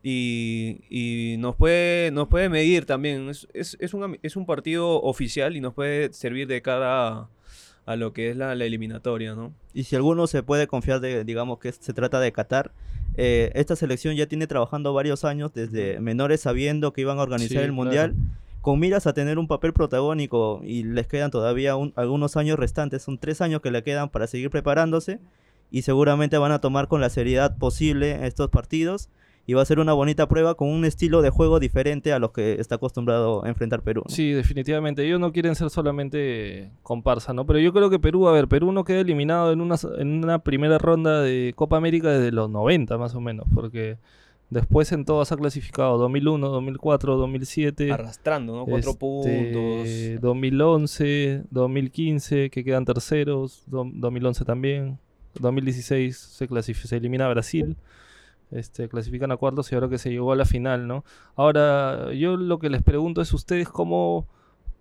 Y, 0.03 0.81
y 0.89 1.37
nos, 1.37 1.55
puede, 1.55 2.11
nos 2.11 2.27
puede 2.27 2.49
medir 2.49 2.85
también. 2.85 3.29
Es, 3.29 3.47
es, 3.53 3.77
es 3.79 3.93
un, 3.93 4.17
es 4.23 4.35
un 4.35 4.45
partido 4.45 5.01
oficial 5.01 5.55
y 5.55 5.61
nos 5.61 5.73
puede 5.73 6.11
servir 6.13 6.47
de 6.47 6.61
cara 6.61 7.07
a, 7.07 7.29
a 7.85 7.95
lo 7.95 8.11
que 8.13 8.31
es 8.31 8.37
la, 8.37 8.55
la 8.55 8.65
eliminatoria, 8.65 9.35
¿no? 9.35 9.53
Y 9.73 9.83
si 9.83 9.95
alguno 9.95 10.25
se 10.27 10.43
puede 10.43 10.67
confiar 10.67 10.99
de, 11.01 11.23
digamos 11.23 11.59
que 11.59 11.71
se 11.71 11.93
trata 11.93 12.19
de 12.19 12.31
Qatar, 12.31 12.71
eh, 13.15 13.51
esta 13.55 13.75
selección 13.75 14.15
ya 14.15 14.25
tiene 14.25 14.47
trabajando 14.47 14.93
varios 14.93 15.23
años, 15.25 15.53
desde 15.53 15.99
menores 15.99 16.41
sabiendo 16.41 16.93
que 16.93 17.01
iban 17.01 17.19
a 17.19 17.23
organizar 17.23 17.49
Sí, 17.49 17.57
el 17.57 17.61
claro. 17.65 17.73
Mundial, 17.75 18.15
con 18.61 18.79
miras 18.79 19.05
a 19.07 19.13
tener 19.13 19.37
un 19.37 19.47
papel 19.47 19.73
protagónico 19.73 20.61
y 20.63 20.83
les 20.83 21.07
quedan 21.07 21.29
todavía 21.31 21.75
un- 21.75 21.93
algunos 21.95 22.37
años 22.37 22.57
restantes, 22.57 23.01
son 23.03 23.17
tres 23.17 23.41
años 23.41 23.61
que 23.61 23.69
le 23.71 23.83
quedan 23.83 24.09
para 24.09 24.27
seguir 24.27 24.49
preparándose 24.49 25.19
y 25.71 25.81
seguramente 25.83 26.37
van 26.37 26.51
a 26.51 26.59
tomar 26.59 26.87
con 26.87 27.01
la 27.01 27.09
seriedad 27.09 27.57
posible 27.57 28.25
estos 28.27 28.49
partidos 28.49 29.09
y 29.47 29.53
va 29.53 29.61
a 29.61 29.65
ser 29.65 29.79
una 29.79 29.93
bonita 29.93 30.27
prueba 30.27 30.55
con 30.55 30.69
un 30.69 30.85
estilo 30.85 31.21
de 31.21 31.29
juego 31.29 31.59
diferente 31.59 32.13
a 32.13 32.19
los 32.19 32.31
que 32.31 32.59
está 32.59 32.75
acostumbrado 32.75 33.43
a 33.43 33.49
enfrentar 33.49 33.81
Perú. 33.81 34.03
¿no? 34.07 34.13
Sí, 34.13 34.31
definitivamente. 34.31 35.05
Ellos 35.05 35.19
no 35.19 35.31
quieren 35.31 35.55
ser 35.55 35.69
solamente 35.69 36.71
comparsa, 36.83 37.33
¿no? 37.33 37.45
Pero 37.45 37.59
yo 37.59 37.73
creo 37.73 37.89
que 37.89 37.99
Perú, 37.99 38.27
a 38.27 38.31
ver, 38.31 38.47
Perú 38.47 38.71
no 38.71 38.83
queda 38.83 38.99
eliminado 39.01 39.51
en 39.51 39.61
una, 39.61 39.75
en 39.97 40.23
una 40.23 40.39
primera 40.39 40.77
ronda 40.77 41.21
de 41.21 41.53
Copa 41.55 41.77
América 41.77 42.09
desde 42.09 42.31
los 42.31 42.49
90 42.49 42.97
más 42.97 43.15
o 43.15 43.21
menos, 43.21 43.45
porque 43.53 43.97
después 44.49 44.91
en 44.91 45.05
todas 45.05 45.31
ha 45.31 45.37
clasificado 45.37 45.97
2001, 45.97 46.47
2004, 46.49 47.15
2007. 47.17 47.91
Arrastrando, 47.91 48.53
¿no? 48.55 48.65
Cuatro 48.65 48.91
este, 48.91 48.99
puntos. 48.99 50.21
2011, 50.21 51.43
2015, 51.49 52.49
que 52.49 52.63
quedan 52.63 52.85
terceros, 52.85 53.63
do- 53.67 53.89
2011 53.91 54.45
también, 54.45 54.99
2016 55.39 56.17
se, 56.17 56.47
clasifica, 56.47 56.87
se 56.87 56.97
elimina 56.97 57.27
Brasil, 57.29 57.77
este, 58.51 58.87
clasifican 58.89 59.31
a 59.31 59.37
cuartos 59.37 59.71
y 59.71 59.75
ahora 59.75 59.89
que 59.89 59.97
se 59.97 60.09
llegó 60.09 60.31
a 60.31 60.35
la 60.35 60.45
final, 60.45 60.87
¿no? 60.87 61.03
Ahora, 61.35 62.13
yo 62.13 62.37
lo 62.37 62.59
que 62.59 62.69
les 62.69 62.83
pregunto 62.83 63.21
es 63.21 63.33
ustedes 63.33 63.69
cómo 63.69 64.27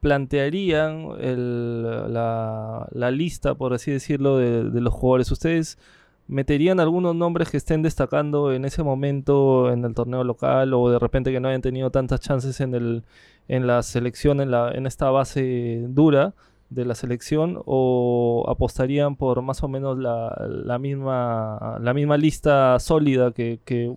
plantearían 0.00 1.08
el- 1.20 2.12
la, 2.12 3.10
lista, 3.12 3.54
por 3.54 3.74
así 3.74 3.90
decirlo, 3.90 4.38
de, 4.38 4.64
de 4.70 4.80
los 4.80 4.92
jugadores. 4.94 5.30
¿Ustedes 5.30 5.78
meterían 6.26 6.80
algunos 6.80 7.14
nombres 7.14 7.50
que 7.50 7.56
estén 7.56 7.82
destacando 7.82 8.52
en 8.52 8.64
ese 8.64 8.82
momento 8.82 9.70
en 9.72 9.84
el 9.84 9.94
torneo 9.94 10.22
local 10.24 10.72
o 10.74 10.88
de 10.90 10.98
repente 10.98 11.32
que 11.32 11.40
no 11.40 11.48
hayan 11.48 11.60
tenido 11.60 11.90
tantas 11.90 12.20
chances 12.20 12.60
en 12.60 12.74
el 12.74 13.02
en 13.48 13.66
la 13.66 13.82
selección, 13.82 14.40
en, 14.40 14.52
la, 14.52 14.70
en 14.70 14.86
esta 14.86 15.10
base 15.10 15.84
dura 15.88 16.34
de 16.70 16.84
la 16.84 16.94
selección, 16.94 17.60
o 17.66 18.44
apostarían 18.48 19.16
por 19.16 19.42
más 19.42 19.62
o 19.62 19.68
menos 19.68 19.98
la, 19.98 20.34
la 20.48 20.78
misma, 20.78 21.78
la 21.80 21.92
misma 21.92 22.16
lista 22.16 22.78
sólida 22.78 23.32
que, 23.32 23.58
que 23.64 23.94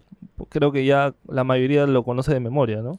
creo 0.49 0.71
que 0.71 0.83
ya 0.83 1.13
la 1.27 1.43
mayoría 1.43 1.85
lo 1.85 2.03
conoce 2.03 2.33
de 2.33 2.39
memoria, 2.39 2.81
¿no? 2.81 2.97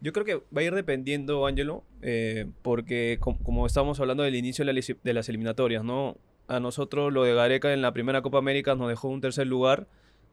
Yo 0.00 0.12
creo 0.12 0.26
que 0.26 0.34
va 0.54 0.60
a 0.60 0.62
ir 0.62 0.74
dependiendo, 0.74 1.46
Ángelo, 1.46 1.82
eh, 2.02 2.46
porque 2.60 3.16
com- 3.18 3.38
como 3.42 3.64
estábamos 3.64 3.98
hablando 4.00 4.22
del 4.22 4.34
inicio 4.34 4.62
de, 4.66 4.72
la 4.74 5.12
las 5.14 5.28
eliminatorias, 5.30 5.82
¿no? 5.82 6.16
A 6.46 6.60
nosotros 6.60 7.10
lo 7.10 7.22
de 7.22 7.32
Gareca 7.32 7.72
en 7.72 7.80
la 7.80 7.92
primera 7.94 8.20
Copa 8.20 8.36
América 8.36 8.74
nos 8.74 8.88
dejó 8.90 9.08
un 9.08 9.22
tercer 9.22 9.46
lugar 9.46 9.86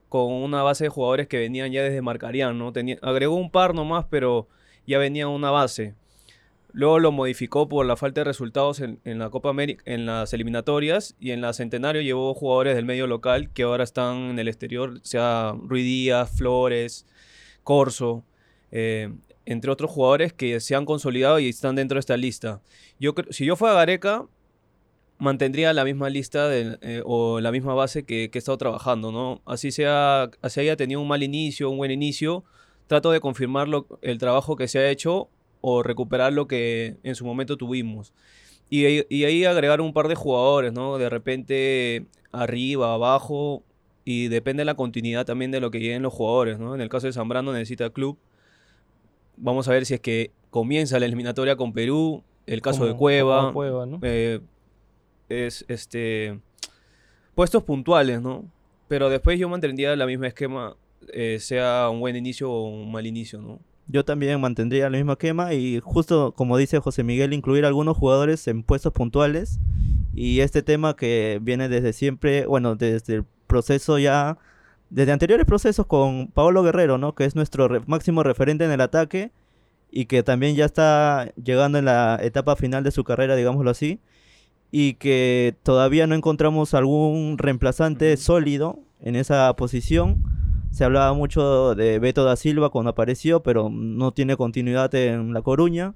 con 0.09 0.33
una 0.33 0.61
base 0.61 0.83
de 0.83 0.89
jugadores 0.89 1.29
que 1.29 1.37
venían 1.39 1.71
ya 1.71 1.83
desde 1.83 2.01
Marcarián, 2.01 2.59
¿no? 2.59 2.73
Tenía, 2.73 2.97
agregó 3.01 3.35
un 3.35 3.49
par 3.49 3.73
nomás, 3.73 4.05
pero 4.09 4.49
ya 4.85 4.97
venía 4.97 5.29
una 5.29 5.51
base. 5.51 5.95
Luego 6.73 6.99
lo 6.99 7.11
modificó 7.11 7.67
por 7.67 7.85
la 7.85 7.97
falta 7.97 8.21
de 8.21 8.25
resultados 8.25 8.79
en, 8.79 8.99
la 9.03 9.29
Copa 9.29 9.49
América, 9.49 9.83
en 9.85 10.05
las 10.05 10.33
eliminatorias 10.33 11.15
y 11.19 11.31
en 11.31 11.41
la 11.41 11.53
Centenario 11.53 12.01
llevó 12.01 12.33
jugadores 12.33 12.75
del 12.75 12.85
medio 12.85 13.07
local 13.07 13.49
que 13.51 13.63
ahora 13.63 13.83
están 13.83 14.31
en 14.31 14.39
el 14.39 14.47
exterior, 14.47 14.99
sea 15.03 15.53
Rui 15.61 15.83
Díaz, 15.83 16.31
Flores, 16.37 17.05
Corso, 17.63 18.23
eh, 18.71 19.13
entre 19.45 19.71
otros 19.71 19.91
jugadores 19.91 20.33
que 20.33 20.59
se 20.59 20.75
han 20.75 20.85
consolidado 20.85 21.39
y 21.39 21.49
están 21.49 21.75
dentro 21.75 21.95
de 21.95 22.01
esta 22.01 22.15
lista. 22.15 22.61
Yo 22.99 23.13
si 23.31 23.45
yo 23.45 23.55
fuera 23.55 23.73
Gareca, 23.75 24.25
mantendría 25.17 25.73
la 25.73 25.83
misma 25.83 26.09
lista 26.09 26.49
eh, 26.51 27.01
o 27.05 27.39
la 27.41 27.51
misma 27.51 27.73
base 27.73 28.03
que, 28.05 28.31
he 28.33 28.37
estado 28.37 28.57
trabajando, 28.57 29.11
¿no? 29.11 29.41
Así 29.45 29.71
sea, 29.71 30.31
así 30.41 30.61
haya 30.61 30.75
tenido 30.75 30.99
un 31.01 31.07
mal 31.07 31.21
inicio, 31.21 31.69
un 31.69 31.77
buen 31.77 31.91
inicio, 31.91 32.43
trato 32.87 33.11
de 33.11 33.19
confirmar 33.19 33.67
lo- 33.67 33.87
el 34.01 34.17
trabajo 34.17 34.55
que 34.55 34.67
se 34.67 34.79
ha 34.79 34.89
hecho 34.89 35.29
o 35.61 35.83
recuperar 35.83 36.33
lo 36.33 36.47
que 36.47 36.97
en 37.03 37.15
su 37.15 37.25
momento 37.25 37.55
tuvimos. 37.57 38.13
Y, 38.69 38.85
ahí- 38.85 39.05
y 39.09 39.23
ahí 39.25 39.45
agregar 39.45 39.81
un 39.81 39.93
par 39.93 40.07
de 40.07 40.15
jugadores, 40.15 40.73
¿no? 40.73 40.97
De 40.97 41.09
repente 41.09 42.05
arriba, 42.31 42.93
abajo, 42.93 43.63
y 44.05 44.27
depende 44.29 44.61
de 44.61 44.65
la 44.65 44.75
continuidad 44.75 45.25
también 45.25 45.51
de 45.51 45.59
lo 45.59 45.69
que 45.71 45.79
lleguen 45.79 46.01
los 46.01 46.13
jugadores, 46.13 46.57
¿no? 46.59 46.73
En 46.73 46.81
el 46.81 46.89
caso 46.89 47.07
de 47.07 47.13
Zambrano 47.13 47.53
necesita 47.53 47.89
club. 47.91 48.17
Vamos 49.37 49.67
a 49.67 49.71
ver 49.71 49.85
si 49.85 49.93
es 49.95 49.99
que 49.99 50.31
comienza 50.49 50.99
la 50.99 51.05
eliminatoria 51.05 51.55
con 51.55 51.73
Perú, 51.73 52.23
el 52.45 52.61
caso 52.61 52.85
de 52.85 52.95
Cueva, 52.95 53.41
¿no? 53.43 53.53
eh, 54.03 54.39
es 55.29 55.63
este 55.67 56.39
puestos 57.35 57.63
puntuales, 57.63 58.21
¿no? 58.21 58.45
Pero 58.87 59.09
después 59.09 59.39
yo 59.39 59.47
mantendría 59.47 59.95
la 59.95 60.05
misma 60.05 60.27
esquema, 60.27 60.75
eh, 61.13 61.37
sea 61.39 61.89
un 61.89 61.99
buen 62.01 62.15
inicio 62.15 62.51
o 62.51 62.65
un 62.67 62.91
mal 62.91 63.07
inicio, 63.07 63.39
¿no? 63.41 63.59
Yo 63.91 64.05
también 64.05 64.39
mantendría 64.39 64.87
el 64.87 64.93
mismo 64.93 65.11
esquema 65.13 65.53
y 65.53 65.79
justo 65.81 66.33
como 66.33 66.57
dice 66.57 66.79
José 66.79 67.03
Miguel, 67.03 67.33
incluir 67.33 67.65
algunos 67.65 67.97
jugadores 67.97 68.47
en 68.47 68.63
puestos 68.63 68.93
puntuales 68.93 69.59
y 70.13 70.39
este 70.39 70.61
tema 70.61 70.95
que 70.95 71.39
viene 71.41 71.67
desde 71.67 71.91
siempre, 71.91 72.45
bueno, 72.45 72.75
desde 72.75 73.15
el 73.15 73.25
proceso 73.47 73.99
ya, 73.99 74.37
desde 74.89 75.11
anteriores 75.11 75.45
procesos 75.45 75.85
con 75.87 76.27
Paolo 76.27 76.63
Guerrero, 76.63 76.97
¿no? 76.97 77.15
Que 77.15 77.25
es 77.25 77.35
nuestro 77.35 77.67
re- 77.67 77.81
máximo 77.85 78.23
referente 78.23 78.63
en 78.63 78.71
el 78.71 78.79
ataque 78.81 79.31
y 79.91 80.05
que 80.05 80.23
también 80.23 80.55
ya 80.55 80.63
está 80.65 81.33
llegando 81.35 81.77
en 81.77 81.83
la 81.85 82.17
etapa 82.21 82.55
final 82.55 82.83
de 82.85 82.91
su 82.91 83.03
carrera, 83.03 83.35
digámoslo 83.35 83.71
así, 83.71 83.99
y 84.71 84.93
que 84.93 85.55
todavía 85.63 86.07
no 86.07 86.15
encontramos 86.15 86.73
algún 86.73 87.37
reemplazante 87.37 88.15
sólido 88.15 88.79
en 89.01 89.17
esa 89.17 89.53
posición. 89.57 90.23
Se 90.71 90.85
hablaba 90.85 91.13
mucho 91.13 91.75
de 91.75 91.99
Beto 91.99 92.23
da 92.23 92.35
Silva 92.35 92.69
cuando 92.69 92.91
apareció, 92.91 93.43
pero 93.43 93.69
no 93.69 94.11
tiene 94.13 94.37
continuidad 94.37 94.93
en 94.95 95.33
La 95.33 95.41
Coruña. 95.41 95.93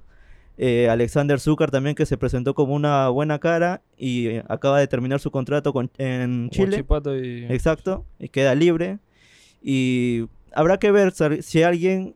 Eh, 0.58 0.88
Alexander 0.88 1.38
Zúcar 1.40 1.70
también 1.70 1.94
que 1.96 2.06
se 2.06 2.16
presentó 2.16 2.54
como 2.54 2.74
una 2.74 3.08
buena 3.08 3.38
cara 3.38 3.82
y 3.98 4.36
acaba 4.48 4.78
de 4.78 4.86
terminar 4.86 5.20
su 5.20 5.30
contrato 5.30 5.72
con, 5.72 5.90
en 5.98 6.48
Chile. 6.50 6.76
Y... 7.16 7.44
Exacto, 7.50 8.04
y 8.18 8.28
queda 8.28 8.54
libre. 8.54 8.98
Y 9.62 10.26
habrá 10.54 10.78
que 10.78 10.90
ver 10.92 11.12
si- 11.12 11.42
si 11.42 11.62
alguien 11.62 12.14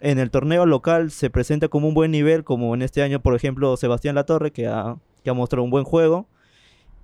en 0.00 0.18
el 0.18 0.30
torneo 0.30 0.64
local 0.66 1.10
se 1.10 1.28
presenta 1.30 1.68
como 1.68 1.88
un 1.88 1.94
buen 1.94 2.10
nivel, 2.10 2.44
como 2.44 2.74
en 2.74 2.82
este 2.82 3.02
año, 3.02 3.20
por 3.20 3.34
ejemplo, 3.34 3.76
Sebastián 3.76 4.14
Latorre, 4.14 4.50
que 4.52 4.66
ha, 4.66 4.96
que 5.24 5.30
ha 5.30 5.34
mostrado 5.34 5.62
un 5.64 5.70
buen 5.70 5.84
juego, 5.84 6.26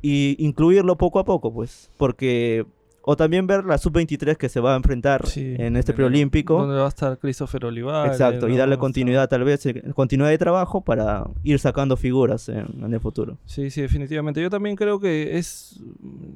y 0.02 0.36
incluirlo 0.38 0.96
poco 0.96 1.18
a 1.18 1.24
poco, 1.24 1.52
pues, 1.52 1.90
porque... 1.96 2.64
O 3.06 3.16
también 3.16 3.46
ver 3.46 3.64
la 3.64 3.76
sub-23 3.76 4.36
que 4.36 4.48
se 4.48 4.60
va 4.60 4.72
a 4.72 4.76
enfrentar 4.76 5.26
Sí, 5.26 5.54
en 5.58 5.76
este 5.76 5.92
preolímpico. 5.92 6.58
Donde 6.58 6.76
va 6.76 6.86
a 6.86 6.88
estar 6.88 7.18
Christopher 7.18 7.66
Olivares. 7.66 8.12
Exacto, 8.12 8.48
y 8.48 8.56
darle 8.56 8.78
continuidad 8.78 9.28
tal 9.28 9.44
vez, 9.44 9.66
eh, 9.66 9.82
continuidad 9.94 10.30
de 10.30 10.38
trabajo 10.38 10.80
para 10.80 11.24
ir 11.42 11.58
sacando 11.58 11.96
figuras 11.98 12.48
en, 12.48 12.66
en 12.82 12.94
el 12.94 13.00
futuro. 13.00 13.36
Sí, 13.44 13.70
sí, 13.70 13.82
definitivamente. 13.82 14.40
Yo 14.40 14.48
también 14.48 14.74
creo 14.76 15.00
que 15.00 15.36
es. 15.36 15.80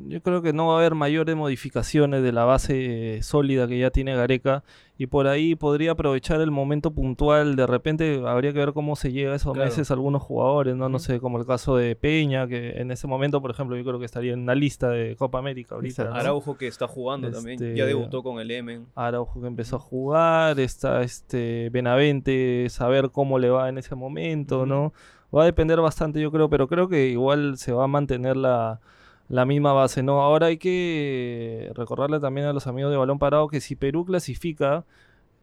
Yo 0.09 0.23
creo 0.23 0.43
que 0.43 0.53
no 0.53 0.67
va 0.69 0.75
a 0.75 0.79
haber 0.81 0.95
mayores 0.95 1.35
modificaciones 1.37 2.23
de 2.23 2.33
la 2.33 2.45
base 2.45 3.17
eh, 3.17 3.23
sólida 3.23 3.67
que 3.67 3.79
ya 3.79 3.91
tiene 3.91 4.15
Gareca. 4.15 4.63
Y 5.00 5.07
por 5.07 5.28
ahí 5.28 5.55
podría 5.55 5.93
aprovechar 5.93 6.40
el 6.40 6.50
momento 6.50 6.90
puntual. 6.90 7.55
De 7.55 7.69
repente 7.69 8.21
habría 8.26 8.52
que 8.52 8.59
ver 8.59 8.73
cómo 8.73 8.97
se 8.97 9.12
llega 9.12 9.33
a 9.33 9.37
esos 9.37 9.52
Claro. 9.55 9.71
meses 9.71 9.93
algunos 9.93 10.21
jugadores, 10.23 10.75
¿no? 10.75 10.88
No 10.88 10.99
sé, 10.99 11.21
como 11.21 11.38
el 11.38 11.47
caso 11.47 11.76
de 11.76 11.95
Peña, 11.95 12.49
que 12.49 12.71
en 12.81 12.90
ese 12.90 13.07
momento, 13.07 13.40
por 13.40 13.52
ejemplo, 13.52 13.76
yo 13.76 13.85
creo 13.85 14.00
que 14.00 14.05
estaría 14.07 14.33
en 14.33 14.40
una 14.40 14.57
lista 14.57 14.88
de 14.90 15.14
Copa 15.14 15.38
América 15.38 15.76
ahorita. 15.76 16.11
Araujo 16.12 16.59
que 16.59 16.67
está 16.67 16.88
jugando 16.88 17.31
también, 17.31 17.55
Este- 17.62 17.76
ya 17.76 17.87
debutó 17.87 18.25
con 18.25 18.40
el 18.40 18.50
Emen. 18.50 18.87
Araujo 18.97 19.40
que 19.40 19.47
empezó 19.47 19.76
a 19.76 19.78
jugar, 19.78 20.59
está 20.59 21.02
este 21.02 21.71
Benavente, 21.71 22.67
saber 22.69 23.11
cómo 23.12 23.38
le 23.38 23.50
va 23.50 23.69
en 23.69 23.78
ese 23.78 23.95
momento. 23.95 24.67
¿no? 24.67 24.93
Va 25.33 25.43
a 25.43 25.47
depender 25.47 25.81
bastante, 25.81 26.21
yo 26.21 26.33
creo, 26.33 26.50
pero 26.50 26.67
creo 26.67 26.88
que 26.88 27.07
igual 27.09 27.57
se 27.57 27.71
va 27.73 27.85
a 27.85 27.87
mantener 27.87 28.37
la, 28.37 28.81
la 29.29 29.45
misma 29.45 29.73
base, 29.73 30.03
¿no? 30.03 30.23
Ahora 30.23 30.47
hay 30.47 30.57
que 30.59 31.71
recordarle 31.75 32.19
también 32.21 32.47
a 32.47 32.53
los 32.53 32.67
amigos 32.67 32.91
de 32.91 32.97
Balón 32.97 33.19
Parado 33.19 33.49
que 33.49 33.61
si 33.61 33.77
Perú 33.77 34.05
clasifica 34.05 34.85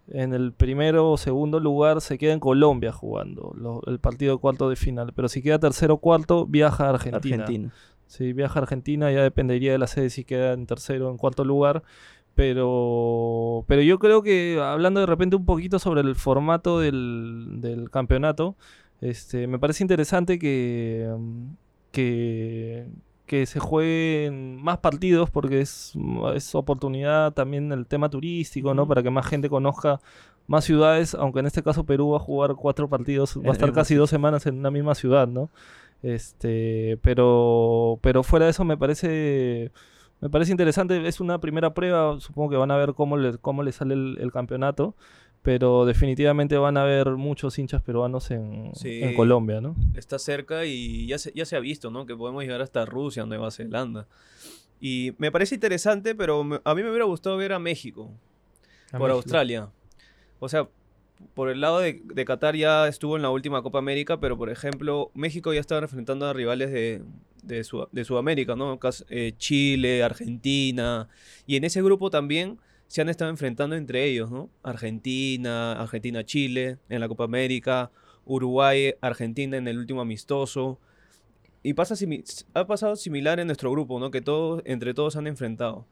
en 0.07 0.33
el 0.33 0.51
primero 0.53 1.11
o 1.11 1.17
segundo 1.17 1.59
lugar 1.59 2.01
se 2.01 2.17
queda 2.17 2.33
en 2.33 2.39
Colombia 2.39 2.91
jugando 2.91 3.53
lo- 3.57 3.81
el 3.87 3.99
partido 3.99 4.35
de 4.35 4.39
cuarto 4.39 4.69
de 4.69 4.75
final, 4.75 5.13
pero 5.15 5.27
si 5.29 5.41
queda 5.41 5.57
tercero 5.59 5.95
o 5.95 5.97
cuarto 5.97 6.45
viaja 6.45 6.85
a 6.87 6.89
Argentina. 6.91 7.43
Argentina. 7.43 7.73
Si 8.07 8.33
viaja 8.33 8.59
a 8.59 8.63
Argentina 8.63 9.11
ya 9.11 9.23
dependería 9.23 9.71
de 9.71 9.79
la 9.79 9.87
sede 9.87 10.09
si 10.11 10.23
queda 10.23 10.53
en 10.53 10.65
tercero 10.67 11.07
o 11.07 11.11
en 11.11 11.17
cuarto 11.17 11.43
lugar. 11.43 11.81
Pero, 12.35 13.63
pero 13.67 13.81
yo 13.81 13.97
creo 13.97 14.21
que 14.21 14.59
hablando 14.61 14.99
de 14.99 15.05
repente 15.05 15.35
un 15.37 15.45
poquito 15.45 15.79
sobre 15.79 16.01
el 16.01 16.15
formato 16.15 16.79
del, 16.79 17.61
del 17.61 17.89
campeonato, 17.89 18.55
este, 19.01 19.47
me 19.47 19.57
parece 19.57 19.83
interesante 19.83 20.37
que, 20.37 21.09
que, 21.91 22.85
que 23.25 23.45
se 23.45 23.59
jueguen 23.59 24.61
más 24.61 24.77
partidos 24.79 25.29
porque 25.29 25.61
es, 25.61 25.93
es 26.35 26.55
oportunidad 26.55 27.33
también 27.33 27.71
el 27.71 27.87
tema 27.87 28.09
turístico, 28.09 28.73
¿no? 28.73 28.87
Para 28.87 29.03
que 29.03 29.09
más 29.09 29.25
gente 29.25 29.49
conozca 29.49 29.99
más 30.47 30.63
ciudades, 30.63 31.15
aunque 31.15 31.39
en 31.39 31.47
este 31.47 31.63
caso 31.63 31.85
Perú 31.85 32.11
va 32.11 32.17
a 32.17 32.19
jugar 32.19 32.55
cuatro 32.55 32.87
partidos, 32.87 33.37
va 33.37 33.49
a 33.49 33.53
estar 33.53 33.73
casi 33.73 33.95
dos 33.95 34.09
semanas 34.09 34.45
en 34.45 34.59
una 34.59 34.69
misma 34.69 34.93
ciudad, 34.93 35.27
¿no? 35.27 35.49
Este, 36.03 36.99
pero, 37.01 37.97
pero 38.01 38.21
fuera 38.21 38.45
de 38.45 38.51
eso 38.51 38.63
me 38.63 38.77
parece, 38.77 39.71
me 40.21 40.29
parece 40.29 40.51
interesante. 40.51 41.07
Es 41.07 41.19
una 41.19 41.39
primera 41.39 41.73
prueba. 41.73 42.19
Supongo 42.19 42.51
que 42.51 42.57
van 42.57 42.69
a 42.69 42.77
ver 42.77 42.93
cómo 42.93 43.17
le, 43.17 43.39
cómo 43.39 43.63
le 43.63 43.71
sale 43.71 43.95
el, 43.95 44.17
el 44.19 44.31
campeonato. 44.31 44.95
Pero 45.45 45.85
definitivamente 45.85 46.57
van 46.57 46.75
a 46.75 46.83
ver 46.83 47.11
muchos 47.11 47.57
hinchas 47.59 47.81
peruanos 47.83 48.31
en, 48.31 48.71
Sí. 48.75 49.01
en 49.03 49.13
Colombia, 49.13 49.61
¿no? 49.61 49.75
Está 49.95 50.17
cerca 50.19 50.65
y 50.65 51.05
ya 51.05 51.19
se, 51.19 51.31
ya 51.35 51.45
se 51.45 51.55
ha 51.55 51.59
visto, 51.59 51.91
¿no? 51.91 52.05
Que 52.07 52.15
podemos 52.15 52.41
llegar 52.43 52.61
hasta 52.61 52.83
Rusia, 52.85 53.25
Nueva 53.27 53.51
Zelanda. 53.51 54.07
Y 54.81 55.13
me 55.19 55.31
parece 55.31 55.55
interesante, 55.55 56.15
pero 56.15 56.43
me- 56.43 56.59
a 56.63 56.73
mí 56.75 56.81
me 56.83 56.89
hubiera 56.89 57.05
gustado 57.05 57.37
ver 57.37 57.53
a 57.53 57.59
México. 57.59 58.09
A 58.91 58.97
por 58.97 59.01
México. 59.09 59.13
Australia. 59.17 59.69
O 60.39 60.49
sea, 60.49 60.67
por 61.35 61.49
el 61.49 61.61
lado 61.61 61.79
de, 61.79 62.01
de 62.03 62.25
Qatar 62.25 62.55
ya 62.55 62.87
estuvo 62.87 63.15
en 63.15 63.21
la 63.21 63.29
última 63.29 63.61
Copa 63.61 63.77
América, 63.79 64.19
pero 64.19 64.37
por 64.37 64.49
ejemplo, 64.49 65.11
México 65.13 65.53
ya 65.53 65.59
estaba 65.61 65.79
enfrentando 65.81 66.25
a 66.27 66.33
rivales 66.33 66.71
de, 66.71 67.03
de, 67.43 67.63
Sud- 67.63 67.87
de 67.91 68.03
Sudamérica, 68.03 68.55
¿no? 68.55 68.77
Eh, 69.09 69.33
Chile, 69.37 70.03
Argentina. 70.03 71.07
Y 71.45 71.55
en 71.55 71.63
ese 71.65 71.81
grupo 71.83 72.09
también 72.09 72.57
se 72.87 73.01
han 73.01 73.09
estado 73.09 73.29
enfrentando 73.31 73.75
entre 73.75 74.05
ellos, 74.05 74.31
¿no? 74.31 74.49
Argentina, 74.63 75.73
Argentina-Chile 75.73 76.77
en 76.89 76.99
la 76.99 77.07
Copa 77.07 77.23
América, 77.25 77.91
Uruguay, 78.25 78.93
Argentina 79.01 79.57
en 79.57 79.67
el 79.67 79.77
último 79.77 80.01
amistoso. 80.01 80.79
Y 81.63 81.73
pasa 81.73 81.95
ha 82.53 82.67
pasado 82.67 82.95
similar 82.95 83.39
en 83.39 83.47
nuestro 83.47 83.71
grupo, 83.71 83.99
¿no? 83.99 84.11
Que 84.11 84.21
todos, 84.21 84.61
entre 84.65 84.93
todos 84.93 85.15
han 85.15 85.27
enfrentado. 85.27 85.85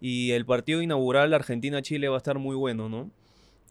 Y 0.00 0.30
el 0.32 0.46
partido 0.46 0.82
inaugural 0.82 1.34
Argentina-Chile 1.34 2.08
va 2.08 2.16
a 2.16 2.18
estar 2.18 2.38
muy 2.38 2.54
bueno, 2.54 2.88
¿no? 2.88 3.10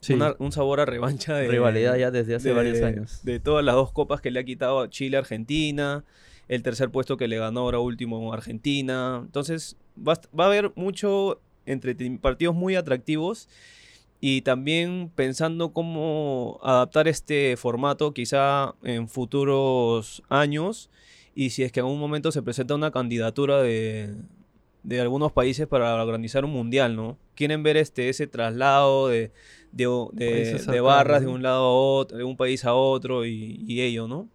Sí. 0.01 0.13
Una- 0.13 0.35
un 0.39 0.51
sabor 0.51 0.79
a 0.81 0.85
revancha 0.85 1.35
de... 1.37 1.47
Rivalidad 1.47 1.95
ya 1.97 2.11
desde 2.11 2.35
hace 2.35 2.49
de- 2.49 2.55
varios 2.55 2.81
años. 2.81 3.21
De 3.23 3.39
todas 3.39 3.63
las 3.63 3.75
dos 3.75 3.91
copas 3.91 4.21
que 4.21 4.31
le 4.31 4.39
ha 4.39 4.43
quitado 4.43 4.81
a 4.81 4.89
Chile 4.89 5.17
Argentina, 5.17 6.03
el 6.49 6.61
tercer 6.61 6.89
puesto 6.89 7.15
que 7.15 7.27
le 7.27 7.37
ganó 7.37 7.61
ahora 7.61 7.79
último 7.79 8.33
Argentina. 8.33 9.21
Entonces 9.25 9.77
va, 9.97 10.19
va 10.37 10.43
a 10.43 10.47
haber 10.47 10.71
mucho 10.75 11.39
entre 11.65 11.95
partidos 12.19 12.55
muy 12.55 12.75
atractivos 12.75 13.47
y 14.21 14.41
también 14.41 15.11
pensando 15.13 15.73
cómo 15.73 16.59
adaptar 16.63 17.07
este 17.07 17.57
formato 17.57 18.13
quizá 18.13 18.75
en 18.83 19.07
futuros 19.07 20.23
años 20.29 20.89
y 21.35 21.49
si 21.49 21.63
es 21.63 21.71
que 21.71 21.81
en 21.81 21.85
algún 21.85 21.99
momento 21.99 22.31
se 22.31 22.41
presenta 22.41 22.75
una 22.75 22.91
candidatura 22.91 23.61
de, 23.61 24.15
de 24.83 25.01
algunos 25.01 25.31
países 25.33 25.67
para 25.67 26.01
organizar 26.01 26.45
un 26.45 26.51
mundial, 26.51 26.95
¿no? 26.95 27.17
Quieren 27.35 27.61
ver 27.63 27.75
este 27.77 28.07
ese 28.09 28.25
traslado 28.27 29.09
de, 29.09 29.31
de, 29.71 29.85
de- 30.13 30.79
barras 30.81 31.21
de 31.21 31.27
un 31.27 31.43
lado 31.43 31.65
a 31.65 31.73
otro, 31.73 32.17
de 32.17 32.23
un 32.23 32.37
país 32.37 32.63
a 32.63 32.73
otro 32.73 33.25
y, 33.25 33.63
y 33.67 33.81
ello, 33.81 34.07
¿no? 34.07 34.29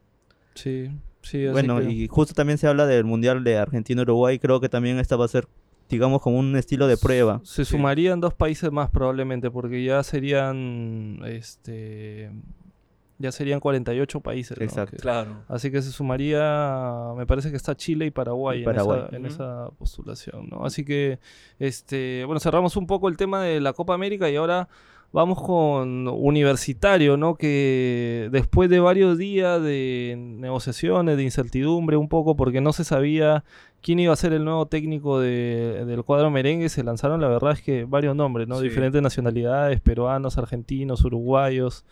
Sí, 0.55 0.91
sí. 1.23 1.45
así 1.47 1.53
Bueno, 1.53 1.81
que- 1.81 1.91
y 1.91 2.09
justo 2.09 2.35
también 2.35 2.59
se 2.59 2.67
habla 2.67 2.87
del 2.87 3.05
Mundial 3.05 3.43
de 3.45 3.57
Argentina-Uruguay. 3.57 4.39
Creo 4.39 4.61
que 4.61 4.69
también 4.69 4.99
esta 4.99 5.17
va 5.17 5.25
a 5.25 5.29
ser, 5.29 5.49
digamos, 5.91 6.23
como 6.23 6.39
un 6.39 6.57
estilo 6.57 6.87
de 6.87 6.97
prueba. 6.97 7.41
Se 7.45 7.65
Sí. 7.65 7.73
sumarían 7.73 8.21
dos 8.21 8.33
países 8.33 8.73
más 8.73 8.89
probablemente, 8.91 9.51
porque 9.51 9.85
ya 9.85 10.03
serían, 10.03 11.21
este, 11.27 12.31
ya 13.19 13.31
serían 13.33 13.61
48 13.61 14.21
países. 14.21 14.57
¿no? 14.59 14.65
Exacto. 14.65 14.97
Que- 14.97 15.03
Claro. 15.03 15.43
Así 15.49 15.71
que 15.71 15.83
se 15.83 15.91
sumaría, 15.93 17.13
me 17.17 17.27
parece 17.27 17.51
que 17.51 17.57
está 17.57 17.75
Chile 17.77 18.07
y 18.07 18.11
Paraguay, 18.11 18.61
Y 18.61 18.65
en 18.65 18.71
esa- 18.71 19.09
en, 19.13 19.27
esa, 19.27 19.69
postulación, 19.79 20.49
¿no? 20.49 20.65
Así 20.65 20.85
que, 20.85 21.19
este, 21.59 22.23
bueno, 22.25 22.41
cerramos 22.41 22.77
un 22.77 22.87
poco 22.87 23.09
el 23.09 23.17
tema 23.19 23.43
de 23.43 23.61
la 23.61 23.73
Copa 23.75 23.93
América 23.95 24.31
y 24.31 24.37
ahora 24.37 24.69
vamos 25.13 25.43
con 25.43 26.07
Universitario, 26.07 27.17
¿no? 27.17 27.35
Que 27.35 28.29
después 28.31 28.71
de 28.71 28.79
varios 28.79 29.19
días 29.19 29.61
de 29.61 30.15
negociaciones, 30.17 31.17
de 31.17 31.25
incertidumbre 31.25 31.97
un 31.97 32.09
poco, 32.09 32.37
porque 32.37 32.61
no 32.61 32.73
se 32.73 32.85
sabía 32.85 33.43
quién 33.83 33.99
iba 34.01 34.13
a 34.13 34.17
ser 34.17 34.33
el 34.33 34.45
nuevo 34.45 34.67
técnico 34.67 35.21
de- 35.21 35.85
del 35.87 36.05
cuadro 36.05 36.31
merengue, 36.31 36.69
se 36.69 36.83
lanzaron, 36.83 37.21
la 37.21 37.29
verdad 37.29 37.53
es 37.53 37.63
que 37.63 37.85
varios 37.85 38.15
nombres, 38.17 38.47
¿no? 38.49 38.59
Sí. 38.59 38.65
Diferentes 38.65 39.01
nacionalidades, 39.03 39.81
peruanos, 39.81 40.39
argentinos, 40.39 41.05
uruguayos. 41.05 41.85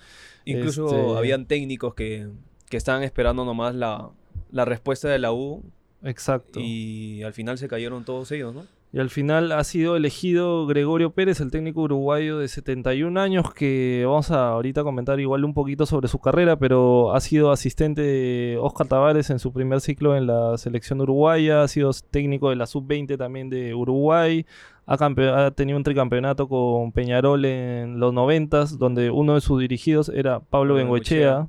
Incluso 0.44 0.86
Este- 0.86 1.18
habían 1.18 1.46
técnicos 1.46 1.94
que, 1.94 2.28
que 2.68 2.76
estaban 2.76 3.02
esperando 3.02 3.44
nomás 3.44 3.74
la, 3.74 4.10
la 4.50 4.64
respuesta 4.64 5.08
de 5.08 5.18
la 5.18 5.32
U 5.32 5.62
Exacto. 6.02 6.60
y 6.60 7.22
al 7.22 7.32
final 7.32 7.58
se 7.58 7.68
cayeron 7.68 8.04
todos 8.04 8.30
ellos, 8.32 8.54
¿no? 8.54 8.64
Y 8.90 9.00
al 9.00 9.10
final 9.10 9.52
ha 9.52 9.62
sido 9.64 9.96
elegido 9.96 10.66
Gregorio 10.66 11.10
Pérez, 11.10 11.40
el 11.40 11.50
técnico 11.50 11.82
uruguayo 11.82 12.38
de 12.38 12.48
71 12.48 13.20
años, 13.20 13.52
que 13.52 14.04
vamos 14.06 14.30
a 14.30 14.48
ahorita 14.48 14.82
comentar 14.82 15.20
igual 15.20 15.44
un 15.44 15.52
poquito 15.52 15.84
sobre 15.84 16.08
su 16.08 16.20
carrera, 16.20 16.58
pero 16.58 17.14
ha 17.14 17.20
sido 17.20 17.52
asistente 17.52 18.00
de 18.00 18.58
Oscar 18.58 18.88
Tavares 18.88 19.28
en 19.28 19.40
su 19.40 19.52
primer 19.52 19.82
ciclo 19.82 20.16
en 20.16 20.26
la 20.26 20.56
selección 20.56 21.02
uruguaya, 21.02 21.62
ha 21.62 21.68
sido 21.68 21.90
técnico 22.10 22.48
de 22.48 22.56
la 22.56 22.66
sub-20 22.66 23.18
también 23.18 23.50
de 23.50 23.74
Uruguay, 23.74 24.46
ha, 24.86 25.50
tenido 25.50 25.76
un 25.76 25.84
tricampeonato 25.84 26.48
con 26.48 26.92
Peñarol 26.92 27.44
en 27.44 28.00
los 28.00 28.14
90, 28.14 28.64
donde 28.78 29.10
uno 29.10 29.34
de 29.34 29.42
sus 29.42 29.60
dirigidos 29.60 30.08
era 30.08 30.40
Pablo 30.40 30.48
Pablo 30.58 30.74
Bengoechea. 30.74 31.48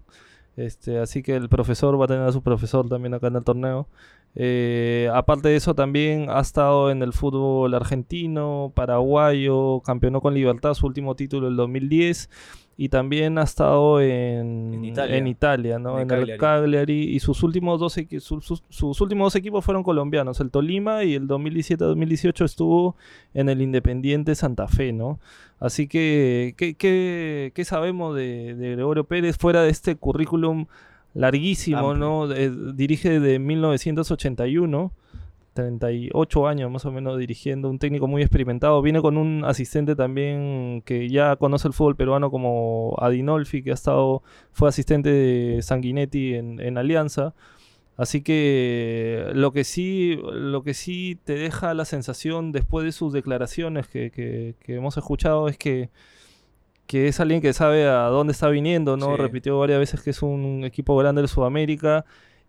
Este, 0.57 0.99
así 0.99 1.23
que 1.23 1.37
el 1.37 1.47
profesor 1.47 1.99
va 1.99 2.03
a 2.03 2.07
tener 2.09 2.23
a 2.23 2.33
su 2.33 2.43
profesor 2.43 2.89
también 2.89 3.13
acá 3.13 3.27
en 3.27 3.37
el 3.37 3.43
torneo. 3.45 3.87
Eh, 4.35 5.09
aparte 5.13 5.49
de 5.49 5.55
eso, 5.55 5.75
también 5.75 6.27
ha 6.29 6.39
estado 6.39 6.91
en 6.91 7.01
el 7.01 7.13
fútbol 7.13 7.73
argentino, 7.73 8.71
paraguayo, 8.75 9.81
campeonó 9.81 10.21
con 10.21 10.33
Libertad 10.33 10.73
su 10.75 10.85
último 10.85 11.15
título 11.15 11.47
en 11.47 11.53
el 11.53 11.57
2010 11.57 12.29
y 12.77 12.87
también 12.87 13.37
ha 13.37 13.43
estado 13.43 13.99
en, 13.99 14.71
En 14.75 14.85
Italia. 14.85 15.17
en 15.17 15.27
Italia, 15.27 15.79
¿no? 15.79 15.99
En 15.99 16.09
el 16.11 16.37
Cagliari 16.37 17.09
y 17.13 17.19
sus 17.19 17.43
últimos 17.43 17.77
dos 17.79 17.97
sus- 18.19 18.63
sus 18.69 19.01
últimos 19.01 19.25
dos 19.25 19.35
equipos 19.35 19.65
fueron 19.65 19.83
colombianos, 19.83 20.39
el 20.39 20.49
Tolima 20.51 21.03
y 21.03 21.13
el 21.15 21.27
2017-2018 21.27 22.45
estuvo 22.45 22.95
en 23.33 23.49
el 23.49 23.61
Independiente 23.61 24.33
Santa 24.35 24.67
Fe, 24.69 24.93
¿no? 24.93 25.19
Así 25.59 25.87
que, 25.89 26.53
¿qué, 26.55 26.75
qué- 26.75 27.51
qué 27.53 27.65
sabemos 27.65 28.15
de, 28.15 28.55
de 28.55 28.71
Gregorio 28.71 29.03
Pérez 29.03 29.37
fuera 29.37 29.61
de 29.63 29.71
este 29.71 29.97
currículum 29.97 30.67
larguísimo, 31.13 31.77
Amplio. 31.91 31.95
¿no? 32.27 32.31
Eh, 32.33 32.51
dirige 32.73 33.19
de 33.19 33.39
1981, 33.39 34.91
38 35.53 36.47
años 36.47 36.71
más 36.71 36.85
o 36.85 36.91
menos 36.91 37.17
dirigiendo, 37.17 37.69
un 37.69 37.79
técnico 37.79 38.07
muy 38.07 38.21
experimentado. 38.21 38.81
Viene 38.81 39.01
con 39.01 39.17
un 39.17 39.43
asistente 39.45 39.95
también 39.95 40.81
que 40.85 41.09
ya 41.09 41.35
conoce 41.35 41.67
el 41.67 41.73
fútbol 41.73 41.95
peruano 41.95 42.31
como 42.31 42.95
Adinolfi, 42.99 43.61
que 43.63 43.71
ha 43.71 43.73
estado, 43.73 44.23
fue 44.51 44.69
asistente 44.69 45.09
de 45.09 45.61
Sanguinetti 45.61 46.35
en, 46.35 46.59
en 46.61 46.77
Alianza. 46.77 47.33
Así 47.97 48.21
que 48.21 49.25
lo 49.33 49.51
que 49.51 49.65
sí, 49.65 50.17
lo 50.31 50.63
que 50.63 50.73
sí 50.73 51.17
te 51.25 51.33
deja 51.33 51.73
la 51.73 51.83
sensación 51.83 52.53
después 52.53 52.85
de 52.85 52.93
sus 52.93 53.11
declaraciones 53.11 53.87
que, 53.89 54.09
que- 54.11 54.55
que 54.61 54.75
hemos 54.75 54.95
escuchado 54.97 55.49
es 55.49 55.57
que, 55.57 55.89
que 56.89 57.07
es 57.07 57.19
alguien 57.19 57.39
que 57.39 57.53
sabe 57.53 57.87
a 57.87 58.05
dónde 58.05 58.31
está 58.31 58.49
viniendo, 58.49 58.97
¿no? 58.97 59.11
Sí. 59.11 59.21
Repitió 59.21 59.59
varias 59.59 59.77
veces 59.77 60.01
que 60.01 60.09
es 60.09 60.23
un 60.23 60.63
equipo 60.63 60.97
grande 60.97 61.21
de 61.21 61.27
Sudamérica 61.27 62.03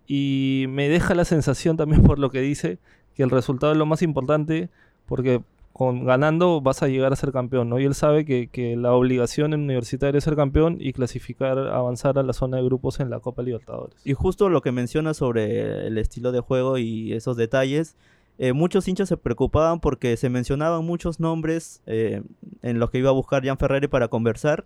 y 0.06 0.64
me 0.70 0.88
deja 0.88 1.14
la 1.14 1.26
sensación 1.26 1.76
también 1.76 2.02
por 2.02 2.18
lo 2.18 2.30
que 2.30 2.40
dice 2.40 2.78
que 3.14 3.22
el 3.22 3.28
resultado 3.28 3.72
es 3.72 3.78
lo 3.78 3.84
más 3.84 4.00
importante 4.00 4.70
porque 5.04 5.42
con 5.74 6.06
ganando 6.06 6.62
vas 6.62 6.82
a 6.82 6.88
llegar 6.88 7.12
a 7.12 7.16
ser 7.16 7.32
campeón, 7.32 7.68
¿no? 7.68 7.78
Y 7.80 7.84
él 7.84 7.94
sabe 7.94 8.24
que, 8.24 8.48
que 8.48 8.76
la 8.76 8.94
obligación 8.94 9.52
en 9.52 9.60
universitario 9.60 10.16
es 10.16 10.24
ser 10.24 10.36
campeón 10.36 10.78
y 10.80 10.94
clasificar, 10.94 11.58
avanzar 11.58 12.18
a 12.18 12.22
la 12.22 12.32
zona 12.32 12.56
de 12.56 12.62
grupos 12.64 12.98
en 12.98 13.10
la 13.10 13.20
Copa 13.20 13.42
Libertadores. 13.42 14.00
Y 14.06 14.14
justo 14.14 14.48
lo 14.48 14.62
que 14.62 14.72
menciona 14.72 15.12
sobre 15.12 15.86
el 15.86 15.98
estilo 15.98 16.32
de 16.32 16.40
juego 16.40 16.78
y 16.78 17.12
esos 17.12 17.36
detalles, 17.36 17.94
eh, 18.42 18.52
muchos 18.54 18.88
hinchas 18.88 19.08
se 19.08 19.16
preocupaban 19.16 19.78
porque 19.80 20.16
se 20.16 20.30
mencionaban 20.30 20.84
muchos 20.84 21.20
nombres 21.20 21.82
eh, 21.86 22.22
en 22.62 22.78
los 22.80 22.90
que 22.90 22.98
iba 22.98 23.10
a 23.10 23.12
buscar 23.12 23.44
Jan 23.44 23.58
Ferrari 23.58 23.86
para 23.86 24.08
conversar 24.08 24.64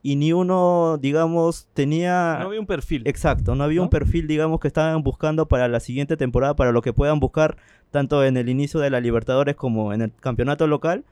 y 0.00 0.14
ni 0.14 0.32
uno, 0.32 0.96
digamos, 1.02 1.66
tenía... 1.74 2.36
No 2.40 2.46
había 2.46 2.60
un 2.60 2.66
perfil. 2.66 3.02
Exacto, 3.04 3.56
no 3.56 3.64
había 3.64 3.78
¿No? 3.78 3.82
un 3.84 3.90
perfil, 3.90 4.28
digamos, 4.28 4.60
que 4.60 4.68
estaban 4.68 5.02
buscando 5.02 5.48
para 5.48 5.66
la 5.66 5.80
siguiente 5.80 6.16
temporada, 6.16 6.54
para 6.54 6.70
lo 6.70 6.80
que 6.82 6.92
puedan 6.92 7.18
buscar 7.18 7.56
tanto 7.90 8.24
en 8.24 8.36
el 8.36 8.48
inicio 8.48 8.78
de 8.78 8.90
la 8.90 9.00
Libertadores 9.00 9.56
como 9.56 9.92
en 9.92 10.02
el 10.02 10.12
campeonato 10.20 10.68
local. 10.68 11.04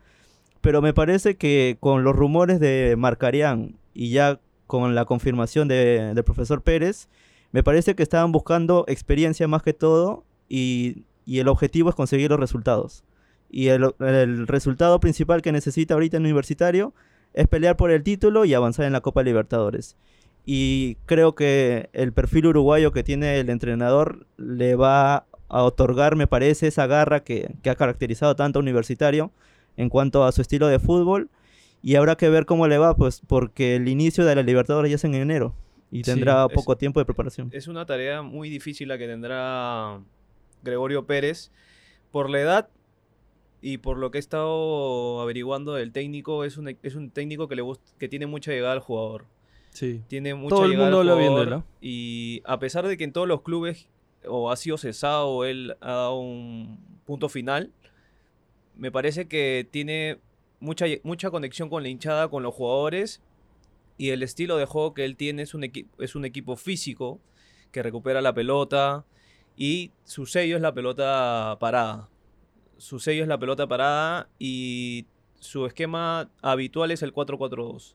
Pero 0.61 0.83
me 0.83 0.95
parece 0.95 1.37
que 1.37 1.77
con 1.81 2.05
los 2.05 2.15
rumores 2.15 2.61
de 2.61 2.95
Marcarián 2.97 3.75
y 3.93 4.11
ya 4.11 4.39
con 4.69 4.95
la 4.95 5.05
confirmación 5.05 5.67
de- 5.67 6.13
del 6.15 6.25
profesor 6.25 6.63
Pérez, 6.63 7.09
me 7.51 7.65
parece 7.65 7.97
que 7.97 8.05
estaban 8.05 8.31
buscando 8.31 8.85
experiencia 8.87 9.49
más 9.49 9.63
que 9.65 9.73
todo 9.73 10.23
y, 10.49 11.03
y 11.27 11.41
el 11.41 11.49
objetivo 11.49 11.91
es 11.91 11.95
conseguir 11.95 12.31
los 12.31 12.41
resultados. 12.41 13.05
Y 13.51 13.69
el, 13.69 13.93
el 14.01 14.47
resultado 14.47 14.99
principal 15.01 15.43
que 15.43 15.53
necesita 15.53 15.93
ahorita 15.95 16.17
en 16.17 16.23
universitario 16.25 16.95
es 17.35 17.47
pelear 17.49 17.77
por 17.77 17.91
el 17.91 18.03
título 18.03 18.45
y 18.47 18.55
avanzar 18.55 18.87
en 18.87 18.93
la 18.95 19.03
Copa 19.03 19.23
Libertadores. 19.23 19.97
Y 20.45 20.95
creo 21.07 21.35
que 21.35 21.91
el 21.93 22.13
perfil 22.13 22.47
uruguayo 22.47 22.93
que 22.93 23.03
tiene 23.03 23.39
el 23.41 23.51
entrenador 23.51 24.27
le 24.37 24.77
va 24.77 25.27
a 25.49 25.63
otorgar, 25.63 26.17
me 26.17 26.27
parece, 26.27 26.69
esa 26.69 26.87
garra 26.87 27.21
que, 27.25 27.55
que 27.63 27.71
ha 27.71 27.75
caracterizado 27.75 28.35
tanto 28.37 28.59
a 28.59 28.63
Universitario 28.63 29.33
en 29.77 29.89
cuanto 29.91 30.25
a 30.25 30.33
su 30.33 30.41
estilo 30.43 30.69
de 30.69 30.79
fútbol. 30.79 31.29
Y 31.83 31.97
habrá 31.97 32.17
que 32.17 32.29
ver 32.29 32.47
cómo 32.47 32.67
le 32.69 32.79
va, 32.79 32.97
pues 32.97 33.21
porque 33.27 33.77
el 33.77 33.87
inicio 33.89 34.25
de 34.25 34.35
la 34.35 34.43
Libertadores 34.43 34.91
ya 34.91 34.97
es 34.97 35.05
en 35.05 35.15
enero 35.15 35.55
y 35.91 35.99
Sí, 35.99 36.03
tendrá 36.05 36.47
es- 36.49 36.53
poco 36.55 36.77
tiempo 36.77 36.99
de 37.01 37.07
preparación. 37.07 37.49
Es 37.53 37.69
una 37.69 37.85
tarea 37.87 38.23
muy 38.23 38.49
difícil 38.51 38.89
la 38.89 38.99
que 38.99 39.07
tendrá 39.07 40.01
Gregorio 40.67 41.07
Pérez 41.07 41.51
por 42.13 42.29
la 42.29 42.41
edad 42.41 42.69
y 43.63 43.79
por 43.79 43.97
lo 43.97 44.11
que 44.11 44.19
he 44.19 44.21
estado 44.21 45.21
averiguando 45.23 45.73
del 45.75 45.93
técnico. 45.93 46.45
Es 46.45 46.59
un, 46.59 46.77
es 46.83 46.95
un 46.95 47.11
técnico 47.11 47.49
que, 47.49 47.57
le 47.57 47.63
gust- 47.63 47.95
que 47.99 48.09
tiene 48.09 48.27
mucha 48.27 48.51
llegada 48.53 48.75
al 48.75 48.81
jugador. 48.81 49.25
Sí. 49.71 50.03
Tiene 50.09 50.35
mucha 50.35 50.57
Todo 50.57 50.65
el 50.65 50.71
llegada 50.73 50.91
mundo 50.91 51.01
al 51.01 51.19
jugador, 51.19 51.49
¿no? 51.49 51.65
Y 51.81 52.43
a 52.45 52.59
pesar 52.59 52.87
de 52.87 52.97
que 52.97 53.05
en 53.05 53.13
todos 53.13 53.27
los 53.27 53.43
clubes 53.43 53.89
o 54.27 54.51
ha 54.51 54.57
sido 54.57 54.77
cesado 54.79 55.29
o 55.29 55.45
él 55.45 55.77
ha 55.81 55.93
dado 55.93 56.19
un 56.19 56.79
punto 57.05 57.29
final, 57.29 57.71
me 58.77 58.91
parece 58.91 59.27
que 59.29 59.67
tiene 59.71 60.19
mucha, 60.61 60.87
mucha 61.03 61.31
conexión 61.31 61.69
con 61.69 61.83
la 61.83 61.89
hinchada, 61.89 62.29
con 62.29 62.43
los 62.43 62.55
jugadores. 62.55 63.23
Y 63.99 64.11
el 64.11 64.23
estilo 64.23 64.59
de 64.59 64.67
juego 64.67 64.93
que 64.93 65.05
él 65.07 65.17
tiene 65.17 65.43
es 65.43 65.55
un, 65.55 65.65
es 65.99 66.15
un 66.15 66.25
equipo 66.27 66.57
físico 66.57 67.19
que 67.73 67.83
recupera 67.83 68.21
la 68.21 68.35
pelota. 68.35 69.05
Y 69.57 69.91
su 70.05 70.27
sello 70.27 70.57
es 70.57 70.63
la 70.63 70.73
pelota 70.75 71.57
parada. 71.61 72.09
Su 72.79 72.99
sello 72.99 73.23
es 73.23 73.29
la 73.29 73.39
pelota 73.39 73.67
parada 73.67 74.29
y 74.39 75.07
su 75.41 75.65
esquema 75.67 76.29
habitual 76.43 76.91
es 76.91 77.03
el 77.03 77.13
4-4-2. 77.15 77.95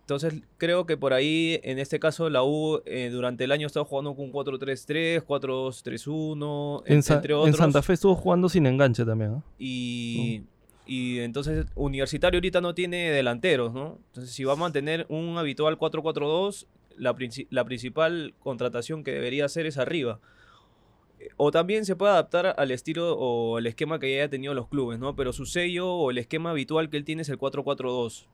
Entonces 0.00 0.42
creo 0.58 0.86
que 0.86 0.96
por 0.96 1.12
ahí, 1.12 1.60
en 1.62 1.78
este 1.78 2.00
caso, 2.00 2.28
la 2.30 2.42
U 2.42 2.80
eh, 2.86 3.10
durante 3.12 3.44
el 3.44 3.52
año 3.52 3.66
ha 3.66 3.68
estado 3.68 3.84
jugando 3.84 4.14
con 4.16 4.24
un 4.24 4.32
4-3-3, 4.32 5.22
4-2-3-1, 5.24 6.82
En, 6.86 6.96
entre 6.96 7.32
en 7.34 7.38
otros. 7.40 7.56
Santa 7.56 7.82
Fe 7.82 7.92
estuvo 7.94 8.14
jugando 8.14 8.48
sin 8.48 8.66
enganche 8.66 9.04
también. 9.04 9.42
Y, 9.58 10.42
y 10.86 11.18
entonces 11.20 11.66
Universitario 11.74 12.38
ahorita 12.38 12.60
no 12.60 12.74
tiene 12.74 13.10
delanteros, 13.10 13.72
¿no? 13.72 13.98
Entonces 14.08 14.34
si 14.34 14.44
va 14.44 14.54
a 14.54 14.56
mantener 14.56 15.06
un 15.08 15.36
habitual 15.38 15.78
4-4-2, 15.78 16.66
la, 16.96 17.14
princi- 17.14 17.46
la 17.50 17.64
principal 17.64 18.34
contratación 18.40 19.04
que 19.04 19.12
debería 19.12 19.44
hacer 19.44 19.66
es 19.66 19.78
arriba. 19.78 20.20
O 21.36 21.50
también 21.50 21.84
se 21.84 21.96
puede 21.96 22.12
adaptar 22.12 22.54
al 22.56 22.70
estilo 22.70 23.16
o 23.16 23.58
el 23.58 23.66
esquema 23.66 23.98
que 23.98 24.10
ya 24.10 24.22
haya 24.22 24.30
tenido 24.30 24.54
los 24.54 24.68
clubes, 24.68 24.98
¿no? 24.98 25.16
Pero 25.16 25.32
su 25.32 25.46
sello 25.46 25.92
o 25.92 26.10
el 26.10 26.18
esquema 26.18 26.50
habitual 26.50 26.90
que 26.90 26.96
él 26.96 27.04
tiene 27.04 27.22
es 27.22 27.28
el 27.28 27.38
4-4-2. 27.38 28.26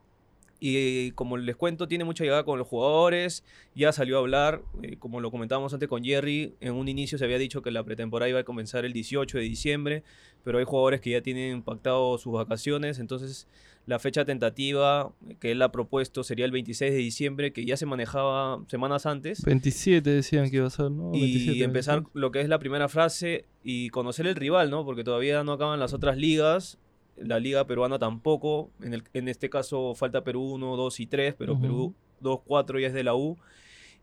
Y 0.59 1.11
como 1.11 1.37
les 1.37 1.55
cuento, 1.55 1.87
tiene 1.87 2.03
mucha 2.03 2.23
llegada 2.23 2.43
con 2.43 2.57
los 2.57 2.67
jugadores. 2.67 3.43
Ya 3.75 3.91
salió 3.91 4.17
a 4.17 4.19
hablar, 4.19 4.63
eh, 4.81 4.97
como 4.97 5.21
lo 5.21 5.29
comentábamos 5.29 5.73
antes 5.73 5.87
con 5.87 6.03
Jerry. 6.03 6.55
En 6.61 6.73
un 6.73 6.87
inicio 6.87 7.17
se 7.17 7.25
había 7.25 7.37
dicho 7.37 7.61
que 7.61 7.71
la 7.71 7.83
pretemporada 7.83 8.29
iba 8.29 8.39
a 8.39 8.43
comenzar 8.43 8.85
el 8.85 8.93
18 8.93 9.37
de 9.37 9.43
diciembre 9.43 10.03
pero 10.47 10.59
hay 10.59 10.63
jugadores 10.63 11.01
que 11.01 11.09
ya 11.09 11.21
tienen 11.21 11.61
pactado 11.61 12.17
sus 12.17 12.31
vacaciones, 12.31 12.99
entonces 12.99 13.49
la 13.85 13.99
fecha 13.99 14.23
tentativa 14.23 15.11
que 15.41 15.51
él 15.51 15.61
ha 15.61 15.73
propuesto 15.73 16.23
sería 16.23 16.45
el 16.45 16.51
26 16.51 16.93
de 16.93 16.97
diciembre, 16.97 17.51
que 17.51 17.65
ya 17.65 17.75
se 17.75 17.85
manejaba 17.85 18.63
semanas 18.69 19.05
antes. 19.05 19.43
27 19.43 20.09
decían 20.09 20.49
que 20.49 20.55
iba 20.55 20.67
a 20.67 20.69
ser, 20.69 20.89
¿no? 20.89 21.13
Y 21.13 21.19
27, 21.19 21.63
empezar 21.65 21.95
26. 21.95 22.15
lo 22.15 22.31
que 22.31 22.39
es 22.39 22.47
la 22.47 22.59
primera 22.59 22.87
frase 22.87 23.43
y 23.61 23.89
conocer 23.89 24.25
el 24.25 24.35
rival, 24.35 24.69
¿no? 24.69 24.85
Porque 24.85 25.03
todavía 25.03 25.43
no 25.43 25.51
acaban 25.51 25.81
las 25.81 25.93
otras 25.93 26.15
ligas. 26.15 26.77
La 27.17 27.39
liga 27.39 27.65
peruana 27.65 27.99
tampoco. 27.99 28.69
En, 28.81 28.93
el, 28.93 29.03
en 29.13 29.27
este 29.27 29.49
caso 29.49 29.95
falta 29.95 30.23
Perú 30.23 30.53
1, 30.53 30.75
2 30.75 30.99
y 30.99 31.05
3, 31.07 31.35
pero. 31.37 31.59
Perú 31.59 31.93
2, 32.19 32.39
4 32.45 32.79
ya 32.79 32.87
es 32.87 32.93
de 32.93 33.03
la 33.03 33.15
U. 33.15 33.37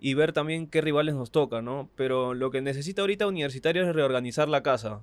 Y 0.00 0.14
ver 0.14 0.32
también 0.32 0.66
qué 0.66 0.80
rivales 0.80 1.14
nos 1.14 1.30
tocan, 1.30 1.64
¿no? 1.64 1.88
Pero 1.96 2.34
lo 2.34 2.50
que 2.50 2.60
necesita 2.60 3.02
ahorita 3.02 3.26
Universitario 3.26 3.88
es 3.88 3.94
reorganizar 3.94 4.48
la 4.48 4.62
casa. 4.62 5.02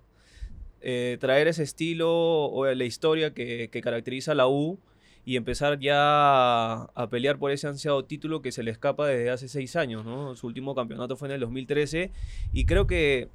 Eh, 0.81 1.17
traer 1.19 1.47
ese 1.47 1.63
estilo 1.63 2.09
o 2.11 2.65
la 2.65 2.83
historia 2.83 3.33
que, 3.33 3.69
que 3.71 3.81
caracteriza 3.81 4.31
a 4.31 4.35
la 4.35 4.47
U 4.47 4.79
y 5.25 5.35
empezar 5.35 5.79
ya 5.79 5.95
a, 5.97 6.89
a 6.95 7.09
pelear 7.09 7.37
por 7.37 7.51
ese 7.51 7.67
ansiado 7.67 8.03
título 8.05 8.41
que 8.41 8.51
se 8.51 8.63
le 8.63 8.71
escapa 8.71 9.07
desde 9.07 9.29
hace 9.29 9.47
seis 9.47 9.75
años, 9.75 10.03
¿no? 10.03 10.35
Su 10.35 10.47
último 10.47 10.73
campeonato 10.73 11.15
fue 11.15 11.27
en 11.27 11.35
el 11.35 11.41
2013 11.41 12.11
y 12.53 12.65
creo 12.65 12.87
que 12.87 13.29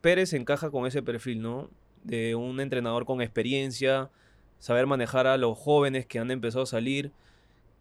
Pérez 0.00 0.32
encaja 0.32 0.70
con 0.70 0.86
ese 0.86 1.02
perfil, 1.02 1.42
¿no? 1.42 1.70
De 2.08 2.34
un 2.34 2.60
entrenador 2.60 3.04
con 3.04 3.20
experiencia, 3.20 4.10
saber 4.58 4.86
manejar 4.86 5.26
a 5.26 5.36
los 5.36 5.58
jóvenes 5.58 6.06
que 6.06 6.18
han 6.18 6.30
empezado 6.30 6.64
a 6.64 6.66
salir, 6.66 7.12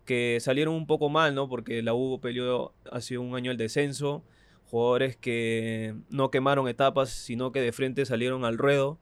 que 0.05 0.37
salieron 0.41 0.75
un 0.75 0.85
poco 0.85 1.09
mal, 1.09 1.33
¿no? 1.33 1.49
Porque 1.49 1.81
la 1.81 1.93
U 1.93 2.19
peleó 2.21 2.73
hace 2.91 3.17
un 3.17 3.35
año 3.35 3.51
el 3.51 3.57
descenso, 3.57 4.23
jugadores 4.69 5.15
que 5.15 5.95
no 6.09 6.29
quemaron 6.29 6.67
etapas, 6.67 7.09
sino 7.09 7.51
que 7.51 7.61
de 7.61 7.71
frente 7.71 8.05
salieron 8.05 8.45
al 8.45 8.57
ruedo. 8.57 8.99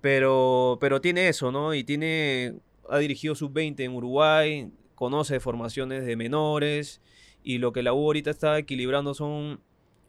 Pero, 0.00 0.78
pero 0.80 1.00
tiene 1.00 1.28
eso, 1.28 1.52
¿no? 1.52 1.74
Y 1.74 1.84
tiene, 1.84 2.54
ha 2.88 2.98
dirigido 2.98 3.34
sub-20 3.34 3.80
en 3.80 3.92
Uruguay, 3.94 4.70
conoce 4.94 5.40
formaciones 5.40 6.04
de 6.06 6.16
menores, 6.16 7.00
y 7.44 7.58
lo 7.58 7.72
que 7.72 7.82
la 7.82 7.92
U 7.92 7.98
ahorita 7.98 8.30
está 8.30 8.58
equilibrando 8.58 9.14
son 9.14 9.60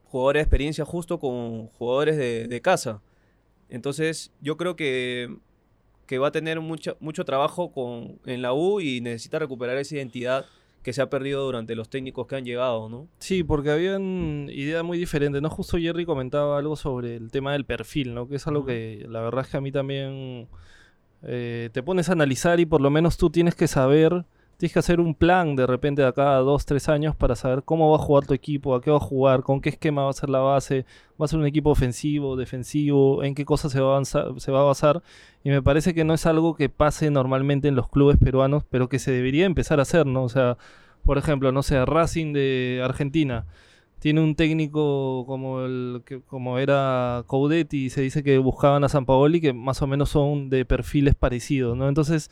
jugadores 0.05 0.41
de 0.41 0.43
experiencia 0.43 0.85
justo 0.85 1.19
con 1.19 1.67
jugadores 1.67 2.17
de, 2.17 2.47
de 2.47 2.61
casa. 2.61 3.01
Entonces, 3.69 4.31
yo 4.41 4.57
creo 4.57 4.75
que, 4.75 5.35
que 6.05 6.17
va 6.17 6.27
a 6.27 6.31
tener 6.31 6.59
mucha, 6.59 6.95
mucho 6.99 7.25
trabajo 7.25 7.71
con, 7.71 8.19
en 8.25 8.41
la 8.41 8.53
U 8.53 8.81
y 8.81 9.01
necesita 9.01 9.39
recuperar 9.39 9.77
esa 9.77 9.95
identidad 9.95 10.45
que 10.83 10.91
se 10.91 11.01
ha 11.01 11.09
perdido 11.09 11.43
durante 11.45 11.75
los 11.75 11.89
técnicos 11.89 12.27
que 12.27 12.35
han 12.35 12.43
llegado, 12.43 12.89
¿no? 12.89 13.07
Sí, 13.19 13.43
porque 13.43 13.71
habían 13.71 14.49
ideas 14.51 14.83
muy 14.83 14.97
diferentes, 14.97 15.41
¿no? 15.41 15.49
Justo 15.49 15.77
Jerry 15.77 16.05
comentaba 16.05 16.57
algo 16.59 16.75
sobre 16.75 17.15
el 17.15 17.31
tema 17.31 17.53
del 17.53 17.65
perfil, 17.65 18.13
¿no? 18.13 18.27
Que 18.27 18.35
es 18.35 18.45
algo 18.47 18.65
que 18.65 19.05
la 19.09 19.21
verdad 19.21 19.45
es 19.45 19.47
que 19.51 19.57
a 19.57 19.61
mí 19.61 19.71
también 19.71 20.49
eh, 21.23 21.69
te 21.71 21.81
pones 21.81 22.09
a 22.09 22.11
analizar 22.11 22.59
y 22.59 22.65
por 22.65 22.81
lo 22.81 22.89
menos 22.89 23.17
tú 23.17 23.29
tienes 23.29 23.55
que 23.55 23.67
saber, 23.67 24.25
tienes 24.57 24.73
que 24.73 24.79
hacer 24.79 24.99
un 24.99 25.15
plan 25.15 25.55
de 25.55 25.67
repente 25.67 26.01
de 26.01 26.07
acá 26.07 26.35
a 26.35 26.39
dos, 26.39 26.65
tres 26.65 26.87
años 26.89 27.15
para 27.15 27.35
saber 27.35 27.63
cómo 27.63 27.89
va 27.89 27.97
a 27.97 27.99
jugar 27.99 28.25
tu 28.25 28.33
equipo, 28.33 28.75
a 28.75 28.81
qué 28.81 28.91
va 28.91 28.97
a 28.97 28.99
jugar, 28.99 29.43
con 29.43 29.61
qué 29.61 29.69
esquema 29.69 30.03
va 30.03 30.09
a 30.09 30.13
ser 30.13 30.29
la 30.29 30.39
base, 30.39 30.85
va 31.21 31.25
a 31.25 31.27
ser 31.27 31.39
un 31.39 31.45
equipo 31.45 31.69
ofensivo, 31.71 32.35
defensivo, 32.35 33.23
en 33.23 33.35
qué 33.35 33.45
cosas 33.45 33.71
se 33.71 33.81
va 33.81 33.95
a, 33.95 33.99
avanzar- 33.99 34.39
se 34.39 34.51
va 34.51 34.61
a 34.61 34.63
basar. 34.63 35.01
Y 35.43 35.49
me 35.49 35.61
parece 35.61 35.93
que 35.93 36.03
no 36.05 36.13
es 36.13 36.25
algo 36.25 36.55
que 36.55 36.69
pase 36.69 37.09
normalmente 37.11 37.67
en 37.67 37.75
los 37.75 37.89
clubes 37.89 38.17
peruanos, 38.17 38.63
pero 38.69 38.87
que 38.89 38.99
se 38.99 39.11
debería 39.11 39.45
empezar 39.45 39.79
a 39.79 39.83
hacer, 39.83 40.05
¿no? 40.05 40.23
O 40.23 40.29
sea, 40.29 40.57
por 41.05 41.17
ejemplo, 41.17 41.51
no 41.51 41.63
sé, 41.63 41.83
Racing 41.85 42.33
de 42.33 42.81
Argentina 42.83 43.45
tiene 43.99 44.21
un 44.21 44.35
técnico 44.35 45.23
como 45.25 45.61
el 45.61 46.01
que 46.05 46.19
como 46.21 46.57
era 46.59 47.23
Coudetti 47.27 47.85
y 47.85 47.89
se 47.89 48.01
dice 48.01 48.21
que 48.21 48.37
buscaban 48.37 48.83
a 48.83 48.89
San 48.89 49.05
Paoli 49.05 49.39
que 49.39 49.53
más 49.53 49.81
o 49.81 49.87
menos 49.87 50.09
son 50.09 50.49
de 50.49 50.65
perfiles 50.65 51.15
parecidos, 51.15 51.77
¿no? 51.77 51.87
Entonces, 51.87 52.29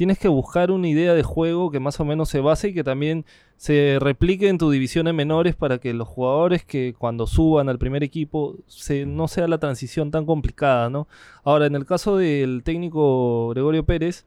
tienes 0.00 0.18
que 0.18 0.28
buscar 0.28 0.70
una 0.70 0.88
idea 0.88 1.12
de 1.12 1.22
juego 1.22 1.70
que 1.70 1.78
más 1.78 2.00
o 2.00 2.06
menos 2.06 2.30
se 2.30 2.40
base 2.40 2.68
y 2.68 2.72
que 2.72 2.82
también 2.82 3.26
se 3.58 3.98
replique 4.00 4.48
en 4.48 4.56
tu 4.56 4.70
división 4.70 5.04
de 5.04 5.12
menores 5.12 5.54
para 5.54 5.76
que 5.76 5.92
los 5.92 6.08
jugadores 6.08 6.64
que 6.64 6.94
cuando 6.96 7.26
suban 7.26 7.68
al 7.68 7.78
primer 7.78 8.02
equipo 8.02 8.56
se, 8.66 9.04
no 9.04 9.28
sea 9.28 9.46
la 9.46 9.58
transición 9.58 10.10
tan 10.10 10.24
complicada, 10.24 10.88
¿no? 10.88 11.06
Ahora, 11.44 11.66
en 11.66 11.74
el 11.74 11.84
caso 11.84 12.16
del 12.16 12.62
técnico 12.64 13.50
Gregorio 13.50 13.84
Pérez, 13.84 14.24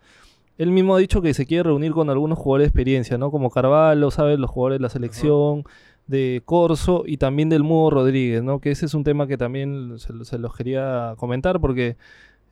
él 0.60 0.70
mismo 0.70 0.96
ha 0.96 1.00
dicho 1.00 1.24
que 1.24 1.34
se 1.34 1.48
quiere 1.48 1.64
reunir 1.64 1.94
con 1.94 2.08
algunos 2.12 2.38
jugadores 2.38 2.66
de 2.66 2.70
experiencia, 2.70 3.18
¿no? 3.18 3.32
Como 3.32 3.50
Carvalho, 3.50 4.12
¿sabes? 4.12 4.38
Los 4.38 4.52
jugadores 4.52 4.78
de 4.78 4.84
la 4.84 4.90
selección, 4.90 5.64
de 6.06 6.44
Corso 6.46 7.04
y 7.08 7.18
también 7.18 7.50
del 7.50 7.64
Mudo 7.64 7.90
Rodríguez, 7.90 8.44
¿no? 8.44 8.60
Que 8.60 8.70
ese 8.70 8.86
es 8.86 8.94
un 8.94 9.04
tema 9.04 9.26
que 9.26 9.38
también 9.38 9.98
se, 9.98 10.24
se 10.24 10.38
los 10.38 10.56
quería 10.56 11.16
comentar 11.18 11.60
porque 11.60 11.98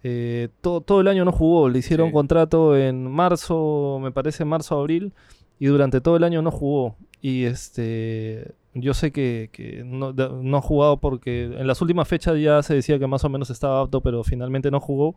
eh, 0.04 0.50
todo, 0.62 0.82
todo 0.82 1.02
el 1.02 1.08
año 1.08 1.26
no 1.26 1.32
jugó. 1.32 1.70
Le 1.70 1.80
hicieron 1.80 2.08
Sí. 2.08 2.14
contrato 2.14 2.76
en 2.78 3.10
marzo, 3.10 4.00
me 4.02 4.12
parece 4.12 4.46
marzo, 4.46 4.80
abril, 4.80 5.14
y 5.60 5.68
durante 5.68 6.02
todo 6.02 6.18
el 6.18 6.24
año 6.24 6.42
no 6.42 6.52
jugó. 6.52 6.96
Y 7.22 7.44
este, 7.44 8.54
yo 8.74 8.94
sé 8.96 9.12
que, 9.12 9.50
que 9.52 9.84
no, 9.86 10.14
ha 10.58 10.62
jugado 10.62 10.98
porque 10.98 11.44
en 11.44 11.68
las 11.68 11.82
últimas 11.82 12.08
fechas 12.08 12.40
ya 12.40 12.64
se 12.64 12.74
decía 12.74 12.98
que 12.98 13.06
más 13.08 13.24
o 13.24 13.30
menos 13.30 13.50
estaba 13.52 13.82
apto, 13.82 14.02
pero 14.02 14.24
finalmente 14.24 14.72
no 14.72 14.80
jugó. 14.80 15.16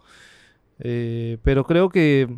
Eh, 0.80 1.38
pero 1.42 1.64
creo 1.64 1.88
que, 1.88 2.28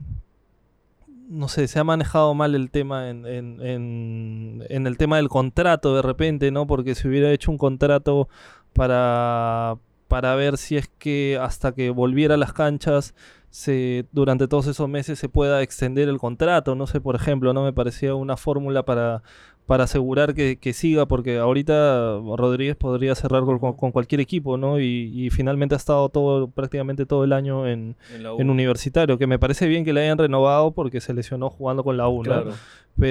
no 1.29 1.49
sé, 1.49 1.67
se 1.67 1.81
ha 1.81 1.85
manejado 1.85 2.33
mal 2.35 2.55
el 2.55 2.71
tema 2.71 3.11
en, 3.11 3.27
en- 3.27 3.61
en- 3.61 4.63
en 4.69 4.87
el 4.87 4.97
tema 4.99 5.17
del 5.17 5.29
contrato 5.29 5.97
de 5.97 6.03
repente, 6.03 6.53
¿no? 6.53 6.67
Porque 6.69 6.95
si 6.95 7.09
hubiera 7.09 7.33
hecho 7.33 7.51
un 7.51 7.59
contrato 7.59 8.29
para, 8.73 9.79
para 10.09 10.35
ver 10.35 10.59
si 10.59 10.77
es 10.77 10.89
que 10.89 11.39
hasta 11.41 11.73
que 11.73 11.91
volviera 11.91 12.35
a 12.35 12.39
las 12.39 12.53
canchas 12.53 13.15
se, 13.51 14.07
durante 14.13 14.49
todos 14.49 14.67
esos 14.67 14.89
meses 14.89 15.19
se 15.19 15.29
pueda 15.29 15.63
extender 15.63 16.09
el 16.09 16.19
contrato, 16.19 16.75
no 16.75 16.87
sé, 16.87 17.01
por 17.01 17.17
ejemplo, 17.17 17.53
¿no? 17.53 17.65
Me 17.65 17.73
parecía 17.73 18.15
una 18.15 18.37
fórmula 18.37 18.85
para, 18.85 19.23
para 19.67 19.85
asegurar 19.85 20.35
que, 20.35 20.59
que 20.61 20.73
siga, 20.73 21.07
porque 21.07 21.39
ahorita 21.39 22.19
Rodríguez 22.37 22.77
podría 22.77 23.15
cerrar 23.17 23.43
con, 23.45 23.59
con- 23.59 23.91
cualquier 23.93 24.21
equipo, 24.21 24.57
¿no? 24.57 24.79
Y, 24.81 25.11
y 25.13 25.31
finalmente 25.31 25.75
ha 25.75 25.79
estado 25.79 26.09
todo, 26.09 26.49
prácticamente 26.49 27.05
todo 27.05 27.25
el 27.25 27.33
año 27.33 27.67
en, 27.67 27.97
En 28.41 28.49
universitario, 28.49 29.19
que 29.19 29.27
me 29.27 29.39
parece 29.41 29.67
bien 29.67 29.85
que 29.85 29.93
le 29.93 30.03
hayan 30.03 30.19
renovado 30.19 30.71
porque 30.71 31.01
se 31.01 31.13
lesionó 31.15 31.51
jugando 31.51 31.83
con 31.83 31.97
la 31.97 32.09
U, 32.09 32.19
¿no? 32.19 32.23
Claro. 32.23 32.53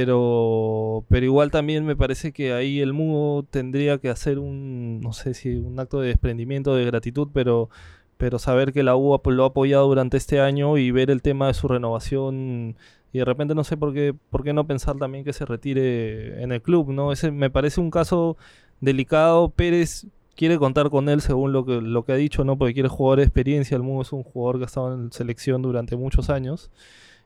Pero, 0.05 1.03
pero 1.09 1.25
igual 1.25 1.51
también 1.51 1.85
me 1.85 1.95
parece 1.95 2.31
que 2.31 2.53
ahí 2.53 2.79
el 2.79 2.93
Mudo 2.93 3.43
tendría 3.43 3.97
que 3.97 4.09
hacer 4.09 4.39
un, 4.39 4.99
no 5.01 5.13
sé 5.13 5.33
si 5.33 5.55
un 5.55 5.79
acto 5.79 5.99
de 5.99 6.07
desprendimiento, 6.07 6.75
de 6.75 6.85
gratitud, 6.85 7.27
pero, 7.33 7.69
pero 8.17 8.39
saber 8.39 8.73
que 8.73 8.83
la 8.83 8.95
U 8.95 9.19
lo 9.25 9.43
ha 9.43 9.47
apoyado 9.47 9.87
durante 9.87 10.17
este 10.17 10.39
año 10.39 10.77
y 10.77 10.91
ver 10.91 11.11
el 11.11 11.21
tema 11.21 11.47
de 11.47 11.53
su 11.53 11.67
renovación 11.67 12.75
y 13.15 13.19
de 13.19 13.23
repente 13.23 13.56
no 13.56 13.63
sé 13.63 13.78
por 13.78 13.93
qué, 13.93 14.13
por 14.30 14.43
qué 14.43 14.51
no 14.51 14.67
pensar 14.67 14.97
también 14.97 15.23
que 15.23 15.32
se 15.32 15.45
retire 15.45 16.43
en 16.43 16.51
el 16.51 16.62
club, 16.62 16.91
¿no? 16.91 17.13
Ese 17.13 17.32
me 17.32 17.49
parece 17.49 17.80
un 17.80 17.89
caso 17.89 18.36
delicado. 18.82 19.47
Pérez 19.51 20.06
quiere 20.36 20.58
contar 20.58 20.89
con 20.89 21.08
él 21.08 21.21
según 21.21 21.54
lo 21.54 21.65
que, 21.65 21.80
lo 21.80 22.04
que 22.04 22.12
ha 22.12 22.17
dicho, 22.17 22.43
¿no? 22.43 22.58
Porque 22.58 22.73
quiere 22.73 22.89
jugar 22.89 23.19
de 23.19 23.23
experiencia. 23.23 23.78
El 23.78 23.84
Mudo 23.84 24.01
es 24.01 24.12
un 24.12 24.23
jugador 24.23 24.58
que 24.58 24.63
ha 24.63 24.65
estado 24.65 24.93
en 24.93 25.13
selección 25.13 25.62
durante 25.62 25.95
muchos 25.95 26.30
años 26.30 26.71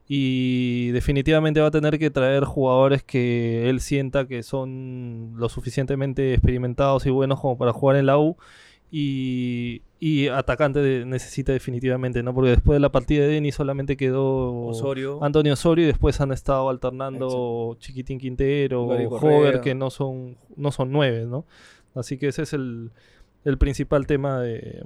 y 0.07 0.91
definitivamente 0.91 1.59
va 1.59 1.69
a 1.69 1.71
tener 1.71 1.97
que 1.97 2.11
traer 2.11 2.43
jugadores 2.43 3.01
que 3.01 3.67
él 3.67 3.79
sienta 3.81 4.27
que 4.27 4.43
son 4.43 5.33
lo 5.37 5.49
suficientemente 5.49 6.35
experimentados 6.35 7.07
y 7.07 7.09
buenos 7.09 7.39
como 7.39 7.57
para 7.57 7.73
jugar 7.73 7.95
en 7.95 8.05
la 8.05 8.19
U 8.19 8.37
y, 8.91 9.81
y 9.99 10.27
atacante 10.27 10.79
de- 10.79 11.05
necesita 11.05 11.51
definitivamente, 11.51 12.23
¿no? 12.23 12.33
Porque 12.33 12.51
después 12.51 12.75
de 12.77 12.79
la 12.79 12.91
partida 12.91 13.23
de 13.23 13.29
Denis 13.29 13.55
solamente 13.55 13.97
quedó 13.97 14.67
Osorio. 14.67 15.21
Antonio 15.23 15.53
Osorio 15.53 15.83
y 15.83 15.87
después 15.87 16.21
han 16.21 16.31
estado 16.31 16.69
alternando 16.69 17.75
Chiquitín 17.79 18.17
Quintero, 18.19 18.83
Hover, 18.85 19.61
que 19.61 19.75
no 19.75 19.89
son, 19.89 20.37
no 20.55 20.71
son 20.71 20.91
nueve, 20.91 21.25
¿no? 21.25 21.45
Así 21.95 22.17
que 22.17 22.27
ese 22.27 22.43
es 22.43 22.53
el, 22.53 22.91
el 23.43 23.57
principal 23.57 24.07
tema 24.07 24.39
de, 24.39 24.85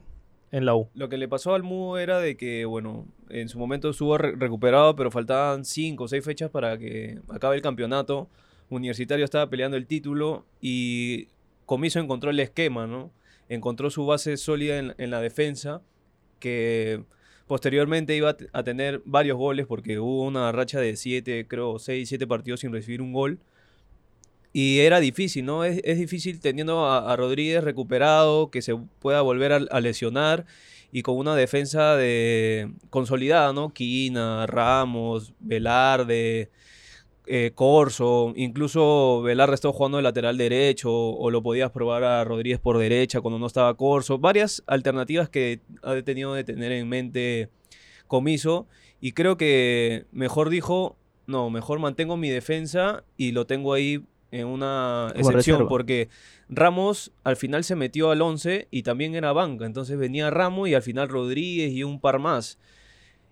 en 0.52 0.66
la 0.66 0.76
U. 0.76 0.88
Lo 0.96 1.10
que 1.10 1.18
le 1.18 1.28
pasó 1.28 1.54
al 1.54 1.62
Mudo 1.64 2.00
era 2.00 2.20
de 2.20 2.36
que, 2.38 2.66
bueno, 2.66 3.06
en 3.30 3.50
su 3.50 3.60
momento 3.60 3.90
estuvo 3.92 4.18
re- 4.18 4.36
recuperado, 4.36 4.96
pero 4.96 5.12
faltaban 5.12 5.64
cinco 5.66 6.06
o 6.06 6.08
seis 6.08 6.24
fechas 6.26 6.50
para 6.50 6.78
que 6.78 7.20
acabe 7.30 7.56
el 7.56 7.62
campeonato. 7.62 8.30
Universitario 8.70 9.26
estaba 9.26 9.48
peleando 9.50 9.78
el 9.78 9.86
título 9.86 10.46
y 10.60 11.28
Comiso 11.68 12.00
encontró 12.00 12.32
el 12.32 12.40
esquema, 12.40 12.88
¿no? 12.88 13.12
Encontró 13.50 13.90
su 13.90 14.06
base 14.06 14.38
sólida 14.38 14.80
en, 14.80 15.12
la 15.12 15.22
defensa, 15.22 15.82
que 16.40 17.04
posteriormente 17.48 18.16
iba 18.16 18.36
a, 18.54 18.64
tener 18.64 19.02
varios 19.06 19.38
goles 19.38 19.68
porque 19.68 20.00
hubo 20.00 20.24
una 20.24 20.52
racha 20.52 20.80
de 20.80 20.96
siete, 20.96 21.48
creo, 21.48 21.80
seis, 21.80 22.10
siete 22.10 22.28
partidos 22.28 22.62
sin 22.62 22.72
recibir 22.72 23.02
un 23.02 23.14
gol. 23.14 23.40
Y 24.54 24.80
era 24.80 25.00
difícil, 25.00 25.46
¿no? 25.46 25.64
Es, 25.64 25.82
es 25.84 25.98
difícil 25.98 26.40
teniendo 26.40 26.86
a, 26.86 27.12
a 27.12 27.16
Rodríguez 27.16 27.64
recuperado, 27.64 28.52
que 28.52 28.62
se 28.62 28.76
pueda 29.00 29.22
volver 29.22 29.52
a, 29.52 29.56
a 29.56 29.82
lesionar 29.82 30.46
y 30.92 31.02
con 31.02 31.18
una 31.18 31.36
defensa 31.36 31.96
de 31.96 32.72
consolidada, 32.92 33.52
¿no? 33.52 33.74
Quina, 33.74 34.46
Ramos, 34.46 35.34
Velarde, 35.40 36.52
eh, 37.26 37.52
Corso, 37.56 38.34
incluso 38.36 39.22
Velarde 39.22 39.56
estaba 39.56 39.74
jugando 39.74 39.98
de 39.98 40.04
lateral 40.04 40.38
derecho, 40.38 40.92
o 40.92 41.32
lo 41.32 41.42
podías 41.42 41.72
probar 41.72 42.04
a 42.04 42.24
Rodríguez 42.24 42.60
por 42.60 42.78
derecha 42.78 43.22
cuando 43.22 43.40
no 43.40 43.48
estaba 43.48 43.74
Corso. 43.76 44.20
Varias 44.20 44.64
alternativas 44.68 45.30
que 45.30 45.62
ha 45.82 46.02
tenido 46.02 46.34
de 46.34 46.44
tener 46.44 46.72
en 46.72 46.90
mente 46.90 47.50
Comiso, 48.08 48.68
y 49.00 49.14
creo 49.14 49.38
que 49.38 50.06
mejor 50.12 50.50
dijo, 50.50 50.98
no, 51.28 51.50
mejor 51.50 51.80
mantengo 51.80 52.18
mi 52.18 52.30
defensa 52.30 53.04
y 53.18 53.32
lo 53.32 53.46
tengo 53.46 53.74
ahí 53.74 54.04
en 54.32 54.48
una 54.48 55.10
excepción, 55.10 55.36
reserva. 55.36 55.70
porque 55.70 56.10
Ramos 56.50 57.12
al 57.24 57.36
final 57.36 57.64
se 57.64 57.76
metió 57.76 58.12
al 58.12 58.22
11 58.22 58.68
y 58.72 58.84
también 58.84 59.14
era 59.14 59.32
banca, 59.32 59.66
entonces 59.66 59.98
venía 59.98 60.30
Ramos 60.30 60.70
y 60.70 60.74
al 60.74 60.82
final 60.82 61.08
Rodríguez 61.10 61.72
y 61.72 61.84
un 61.84 62.00
par 62.00 62.20
más. 62.20 62.58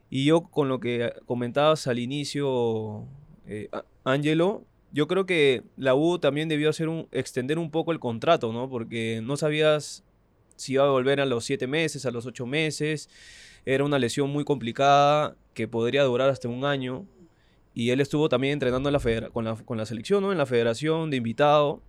Y 0.10 0.26
yo 0.26 0.42
con 0.44 0.68
lo 0.68 0.80
que 0.80 1.14
comentabas 1.26 1.88
al 1.88 1.98
inicio, 1.98 3.08
eh, 3.52 3.70
Ángelo, 4.06 4.64
yo 4.94 5.10
creo 5.10 5.26
que 5.26 5.64
la 5.76 5.94
U 5.94 6.20
también 6.20 6.48
debió 6.48 6.70
hacer 6.70 6.88
un, 6.88 7.10
extender 7.12 7.60
un 7.60 7.70
poco 7.70 7.92
el 7.92 8.00
contrato, 8.00 8.54
¿no? 8.54 8.70
Porque 8.70 9.20
no 9.22 9.36
sabías 9.36 10.06
si 10.56 10.74
iba 10.74 10.86
a 10.86 10.90
volver 10.90 11.20
a 11.20 11.26
los 11.26 11.44
siete 11.44 11.68
meses, 11.68 12.06
a 12.06 12.12
los 12.12 12.26
ocho 12.26 12.46
meses. 12.46 13.10
Era 13.66 13.84
una 13.84 14.00
lesión 14.00 14.30
muy 14.30 14.46
complicada 14.46 15.36
que 15.54 15.68
podría 15.68 16.04
durar 16.04 16.30
hasta 16.30 16.48
un 16.48 16.64
año. 16.64 17.06
Y 17.74 17.90
él 17.90 18.00
estuvo 18.00 18.30
también 18.30 18.54
entrenando 18.54 18.88
en 18.88 18.94
la 18.94 19.30
con, 19.32 19.44
la, 19.44 19.56
con 19.56 19.78
la 19.78 19.86
selección, 19.86 20.24
¿no? 20.24 20.32
En 20.32 20.38
la 20.38 20.46
federación 20.46 21.10
de 21.10 21.18
invitado. 21.18 21.82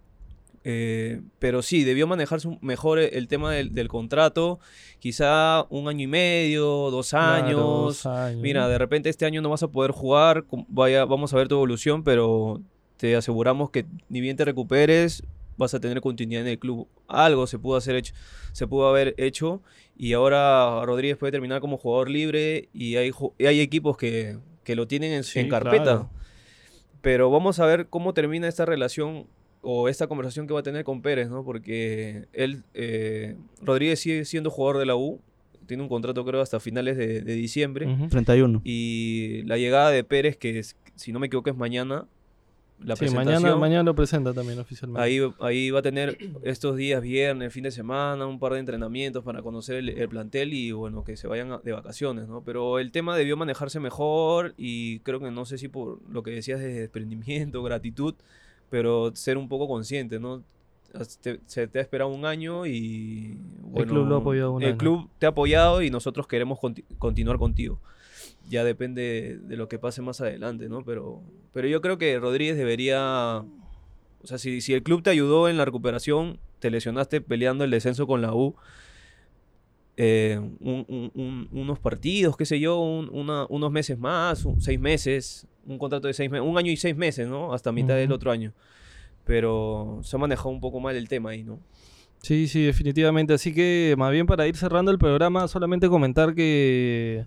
Eh, 0.65 1.21
pero 1.41 1.61
sí, 1.63 1.83
debió 1.85 2.07
manejarse 2.07 2.49
mejor 2.61 2.99
el, 3.01 3.13
el 3.15 3.29
tema 3.29 3.53
del, 3.53 3.75
del 3.75 3.89
contrato. 3.89 4.61
Quizá 5.01 5.67
un 5.71 5.89
año 5.89 6.05
y 6.05 6.07
medio, 6.07 6.65
dos 6.91 7.11
Claro, 7.11 7.45
años. 7.47 7.59
dos 7.61 8.07
años. 8.07 8.41
Mira, 8.41 8.69
de 8.69 8.79
repente 8.79 9.09
este 9.09 9.25
año 9.27 9.43
no 9.43 9.51
vas 9.51 9.63
a 9.65 9.69
poder 9.69 9.91
jugar, 9.91 10.45
vaya, 10.69 11.05
vamos 11.05 11.33
a 11.35 11.37
ver 11.37 11.49
tu 11.49 11.57
evolución, 11.57 12.05
pero 12.05 12.61
te 12.97 13.17
aseguramos 13.17 13.71
que 13.71 13.87
ni 14.09 14.21
bien 14.21 14.37
te 14.37 14.45
recuperes, 14.45 15.25
vas 15.57 15.75
a 15.75 15.81
tener 15.81 16.01
continuidad 16.01 16.43
en 16.43 16.49
el 16.49 16.59
club. 16.61 16.87
Algo 17.09 17.47
se 17.49 17.59
pudo 17.59 17.77
hacer 17.77 17.97
hecho, 17.97 18.15
se 18.53 18.67
pudo 18.69 18.89
haber 18.89 19.15
hecho 19.19 19.61
y 19.97 20.13
ahora 20.13 20.81
Rodríguez 20.85 21.17
puede 21.17 21.33
terminar 21.33 21.61
como 21.61 21.77
jugador 21.77 22.09
libre 22.09 22.69
y 22.73 22.95
hay, 22.97 23.11
hay 23.41 23.61
equipos 23.61 23.97
que, 23.97 24.39
que 24.63 24.77
lo 24.77 24.87
tienen 24.87 25.13
en, 25.13 25.25
Sí, 25.25 25.41
en 25.41 25.49
carpeta. 25.49 25.83
claro. 25.83 26.11
Pero 27.01 27.31
vamos 27.31 27.59
a 27.59 27.67
ver 27.67 27.89
cómo 27.89 28.15
termina 28.15 28.47
esta 28.47 28.65
relación 28.65 29.27
o 29.63 29.89
esta 29.89 30.07
conversación 30.09 30.47
que 30.47 30.53
va 30.55 30.61
a 30.61 30.63
tener 30.65 30.85
con 30.85 31.01
Pérez, 31.03 31.31
¿no? 31.31 31.45
Porque 31.45 32.27
él, 32.33 32.65
eh, 32.75 33.37
Rodríguez 33.63 34.01
sigue 34.01 34.25
siendo 34.25 34.51
jugador 34.51 34.79
de 34.79 34.87
la 34.87 34.97
U, 34.97 35.21
tiene 35.67 35.83
un 35.83 35.89
contrato 35.89 36.25
creo 36.25 36.41
hasta 36.41 36.59
finales 36.61 36.97
de, 36.97 37.23
de 37.23 37.35
diciembre. 37.35 37.87
Ujú. 37.87 38.09
31. 38.09 38.61
Y 38.65 39.43
la 39.47 39.57
llegada 39.57 39.91
de 39.91 40.03
Pérez, 40.05 40.37
que 40.37 40.59
es- 40.59 40.77
si 40.97 41.13
no 41.13 41.19
me 41.21 41.29
equivoco 41.29 41.49
es 41.49 41.57
mañana, 41.57 42.07
la 42.85 42.97
Sí, 42.97 43.01
presentación. 43.01 43.43
mañana, 43.43 43.57
mañana 43.57 43.83
lo 43.85 43.95
presenta 43.95 44.35
también 44.35 44.59
oficialmente. 44.59 45.01
Ahí, 45.01 45.21
ahí 45.39 45.71
va 45.71 45.79
a 45.79 45.83
tener 45.83 46.19
estos 46.43 46.77
días, 46.77 47.01
viernes, 47.01 47.53
fin 47.53 47.63
de 47.63 47.71
semana, 47.71 48.27
un 48.27 48.41
par 48.41 48.55
de 48.55 48.59
entrenamientos 48.59 49.23
para 49.23 49.41
conocer 49.41 49.77
el, 49.77 49.89
el 49.91 50.09
plantel 50.09 50.53
y 50.53 50.73
bueno, 50.73 51.05
que 51.05 51.17
se 51.17 51.29
vayan 51.29 51.53
a- 51.53 51.59
de 51.59 51.71
vacaciones, 51.71 52.27
¿no? 52.27 52.43
Pero 52.43 52.81
el 52.81 52.91
tema 52.91 53.17
debió 53.17 53.37
manejarse 53.37 53.79
mejor 53.79 54.55
y 54.57 54.99
creo 55.01 55.21
que 55.21 55.31
no 55.31 55.45
sé 55.45 55.59
si 55.59 55.69
por 55.69 56.01
lo 56.11 56.25
que 56.25 56.33
decías 56.33 56.59
de 56.59 56.73
desprendimiento, 56.81 57.63
gratitud, 57.63 58.15
pero 58.73 59.15
ser 59.15 59.37
un 59.37 59.49
poco 59.51 59.69
consciente, 59.69 60.19
¿no? 60.19 60.43
Te- 61.23 61.41
se 61.47 61.67
te 61.69 61.79
ha 61.79 61.83
esperado 61.83 62.11
un 62.11 62.25
año 62.25 62.65
y 62.67 63.39
bueno, 63.61 63.93
club 63.93 64.09
lo 64.09 64.15
ha 64.17 64.19
apoyado 64.19 64.53
un 64.53 64.63
el 64.63 64.69
año. 64.71 64.79
club 64.79 65.09
te 65.19 65.27
ha 65.27 65.29
apoyado 65.29 65.83
y 65.83 65.91
nosotros 65.91 66.27
queremos 66.27 66.59
conti- 66.59 66.85
continuar 66.99 67.39
contigo. 67.39 67.79
Ya 68.49 68.65
depende 68.65 69.39
de 69.43 69.57
lo 69.57 69.69
que 69.69 69.79
pase 69.79 70.01
más 70.01 70.21
adelante, 70.23 70.69
¿no? 70.71 70.85
Pero, 70.85 71.21
pero 71.53 71.69
yo 71.69 71.81
creo 71.83 71.99
que 71.99 72.19
Rodríguez 72.19 72.57
debería 72.57 73.45
o 74.23 74.27
sea, 74.27 74.39
si, 74.39 74.61
si 74.63 74.73
el 74.73 74.83
club 74.83 75.03
te 75.03 75.11
ayudó 75.11 75.49
en 75.49 75.57
la 75.59 75.65
recuperación, 75.65 76.39
te 76.61 76.71
lesionaste 76.71 77.21
peleando 77.21 77.65
el 77.65 77.71
descenso 77.71 78.07
con 78.07 78.23
la 78.23 78.33
U, 78.35 78.55
eh, 79.97 80.39
un- 80.61 80.85
un- 80.89 81.11
un- 81.15 81.49
unos 81.53 81.79
partidos, 81.79 82.37
qué 82.37 82.47
sé 82.47 82.59
yo, 82.59 82.81
una- 82.81 83.47
unos 83.49 83.71
meses 83.71 83.99
más, 83.99 84.47
seis 84.59 84.81
meses, 84.81 85.47
un 85.67 85.79
contrato 85.79 86.07
de 86.09 86.15
seis 86.15 86.31
meses, 86.31 86.47
un 86.49 86.57
año 86.59 86.71
y 86.73 86.77
seis 86.77 86.97
meses, 86.97 87.29
¿no? 87.29 87.53
Hasta 87.53 87.73
mitad 87.73 87.95
del 87.97 88.11
otro 88.13 88.31
año. 88.31 88.53
Pero 89.25 90.01
se 90.03 90.17
ha 90.17 90.19
manejado 90.19 90.49
un 90.51 90.61
poco 90.61 90.81
mal 90.81 90.97
el 90.97 91.09
tema 91.09 91.31
ahí, 91.31 91.45
¿no? 91.45 91.61
Sí, 92.23 92.49
sí, 92.49 92.63
definitivamente. 92.65 93.35
Así 93.35 93.53
que, 93.53 93.95
más 93.99 94.11
bien 94.13 94.27
para 94.27 94.47
ir 94.47 94.57
cerrando 94.57 94.91
el 94.91 94.99
programa, 94.99 95.47
solamente 95.49 95.89
comentar 95.89 96.35
que 96.35 97.25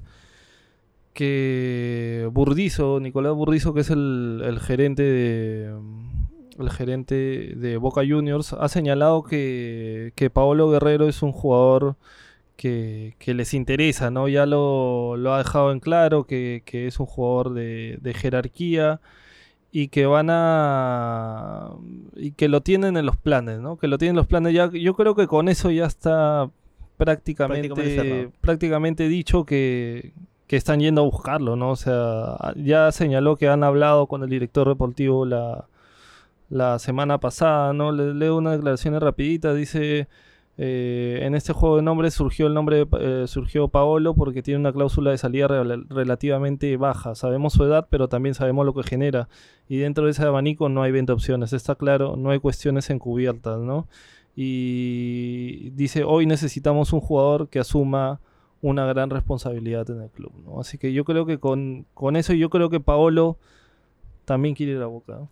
que 1.13 2.27
Burdizo, 2.31 2.99
Nicolás 2.99 3.33
Burdizo, 3.33 3.73
que 3.73 3.81
es 3.81 3.89
el, 3.89 4.41
el 4.45 4.59
gerente 4.59 5.03
de 5.03 5.73
el 6.59 6.69
gerente 6.69 7.15
de 7.55 7.77
Boca 7.77 8.01
Juniors, 8.07 8.53
ha 8.53 8.67
señalado 8.69 9.23
que, 9.23 10.13
que 10.15 10.29
Paolo 10.29 10.69
Guerrero 10.69 11.07
es 11.09 11.21
un 11.21 11.33
jugador 11.33 11.97
que, 12.55 13.15
que 13.19 13.33
les 13.33 13.53
interesa, 13.53 14.11
¿no? 14.11 14.27
Ya 14.27 14.45
lo, 14.45 15.17
lo 15.17 15.33
ha 15.33 15.39
dejado 15.39 15.71
en 15.71 15.79
claro, 15.79 16.25
que, 16.25 16.63
que 16.65 16.87
es 16.87 16.99
un 16.99 17.05
jugador 17.05 17.53
de, 17.53 17.97
de 18.01 18.13
jerarquía 18.13 19.01
y 19.71 19.89
que 19.89 20.05
van 20.05 20.27
a 20.29 21.71
y 22.15 22.31
que 22.31 22.47
lo 22.47 22.61
tienen 22.61 22.95
en 22.97 23.05
los 23.05 23.17
planes, 23.17 23.59
¿no? 23.59 23.77
Que 23.77 23.87
lo 23.87 23.97
tienen 23.97 24.13
en 24.13 24.17
los 24.17 24.27
planes 24.27 24.53
ya. 24.53 24.69
Yo 24.71 24.93
creo 24.95 25.15
que 25.15 25.27
con 25.27 25.49
eso 25.49 25.69
ya 25.69 25.85
está 25.85 26.49
prácticamente 26.97 28.29
Prácticamente 28.39 29.09
dicho 29.09 29.45
que, 29.45 30.13
que 30.47 30.55
están 30.55 30.79
yendo 30.79 31.01
a 31.01 31.03
buscarlo, 31.05 31.57
¿no? 31.57 31.71
O 31.71 31.75
sea, 31.75 32.37
ya 32.55 32.91
señaló 32.93 33.35
que 33.35 33.49
han 33.49 33.63
hablado 33.65 34.07
con 34.07 34.23
el 34.23 34.29
director 34.29 34.67
deportivo 34.69 35.25
la, 35.25 35.65
la 36.49 36.79
semana 36.79 37.17
pasada, 37.19 37.73
¿no? 37.73 37.91
Le 37.91 38.13
leo 38.13 38.37
una 38.37 38.51
declaración 38.53 38.99
rapidita, 38.99 39.53
dice 39.53 40.07
eh, 40.57 41.19
en 41.23 41.35
este 41.35 41.51
juego 41.53 41.75
de 41.77 41.81
nombres 41.81 42.13
surgió 42.13 42.47
el 42.47 42.53
nombre 42.53 42.87
eh, 42.99 43.25
surgió 43.27 43.67
Paolo 43.67 44.13
porque 44.15 44.41
tiene 44.41 44.59
una 44.59 44.71
cláusula 44.71 45.11
de 45.11 45.17
salida 45.17 45.47
rel- 45.47 45.85
relativamente 45.89 46.77
baja. 46.77 47.13
Sabemos 47.15 47.53
su 47.53 47.63
edad, 47.65 47.87
pero 47.89 48.07
también 48.07 48.35
sabemos 48.35 48.65
lo 48.65 48.73
que 48.73 48.83
genera. 48.83 49.27
Y 49.67 49.77
dentro 49.77 50.05
de 50.05 50.11
ese 50.11 50.23
abanico 50.23 50.69
no 50.69 50.81
hay 50.83 50.91
20 50.91 51.11
opciones. 51.11 51.51
Está 51.53 51.75
claro, 51.75 52.15
no 52.15 52.29
hay 52.29 52.39
cuestiones 52.39 52.89
encubiertas, 52.89 53.59
¿no? 53.59 53.87
Y 54.35 55.69
dice, 55.71 56.03
hoy 56.03 56.25
necesitamos 56.25 56.93
un 56.93 56.99
jugador 57.01 57.49
que 57.49 57.59
asuma 57.59 58.19
una 58.61 58.85
gran 58.85 59.09
responsabilidad 59.09 59.89
en 59.89 60.01
el 60.01 60.09
club, 60.09 60.31
¿no? 60.43 60.59
Así 60.59 60.77
que 60.77 60.93
yo 60.93 61.03
creo 61.05 61.25
que 61.25 61.39
con, 61.39 61.85
con 61.93 62.15
eso 62.15 62.33
yo 62.33 62.49
creo 62.49 62.69
que 62.69 62.79
Paolo 62.79 63.37
también 64.25 64.55
quiere 64.55 64.73
ir 64.73 64.81
a 64.81 64.87
Boca. 64.87 65.27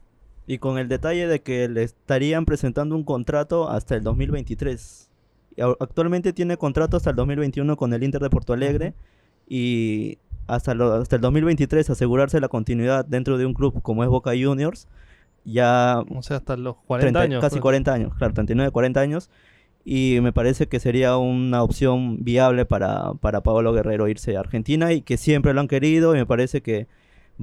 Y 0.46 0.58
con 0.58 0.78
el 0.78 0.90
detalle 0.90 1.28
de 1.28 1.42
que 1.42 1.70
le 1.70 1.84
estarían 1.84 2.46
presentando 2.46 2.96
un 2.96 3.04
contrato 3.04 3.70
hasta 3.70 3.96
el 3.96 4.04
2023. 4.04 5.10
Actualmente 5.80 6.34
tiene 6.34 6.58
contrato 6.58 6.98
hasta 6.98 7.10
el 7.12 7.16
2021 7.16 7.76
con 7.78 7.94
el 7.94 8.04
Inter 8.04 8.22
de 8.22 8.30
Porto 8.30 8.54
Alegre 8.54 8.94
y 9.48 10.18
hasta, 10.48 10.74
lo- 10.74 10.94
hasta 10.94 11.16
el 11.18 11.22
2023 11.22 11.90
asegurarse 11.90 12.40
la 12.40 12.48
continuidad 12.48 13.06
dentro 13.06 13.38
de 13.38 13.46
un 13.46 13.54
club 13.54 13.82
como 13.82 14.04
es 14.04 14.10
Boca 14.10 14.32
Juniors. 14.32 14.88
Ya 15.46 16.04
O 16.16 16.22
sea, 16.24 16.38
hasta 16.38 16.56
los 16.56 16.76
40 16.88 17.20
30 17.20 17.20
años. 17.22 17.42
casi 17.42 17.56
pues. 17.56 17.62
40 17.64 17.94
años, 17.94 18.14
claro, 18.16 18.34
39, 18.34 18.72
40 18.72 19.00
años. 19.02 19.30
Y 19.86 20.20
me 20.22 20.32
parece 20.32 20.68
que 20.68 20.80
sería 20.80 21.18
una 21.18 21.62
opción 21.62 22.24
viable 22.24 22.66
para, 22.66 23.14
para 23.16 23.42
Paolo 23.42 23.74
Guerrero 23.74 24.08
irse 24.08 24.38
a 24.38 24.40
Argentina 24.40 24.94
y 24.94 25.02
que 25.02 25.18
siempre 25.18 25.54
lo 25.54 25.60
han 25.60 25.68
querido 25.68 26.16
y 26.16 26.20
me 26.20 26.26
parece 26.26 26.62
que 26.62 26.88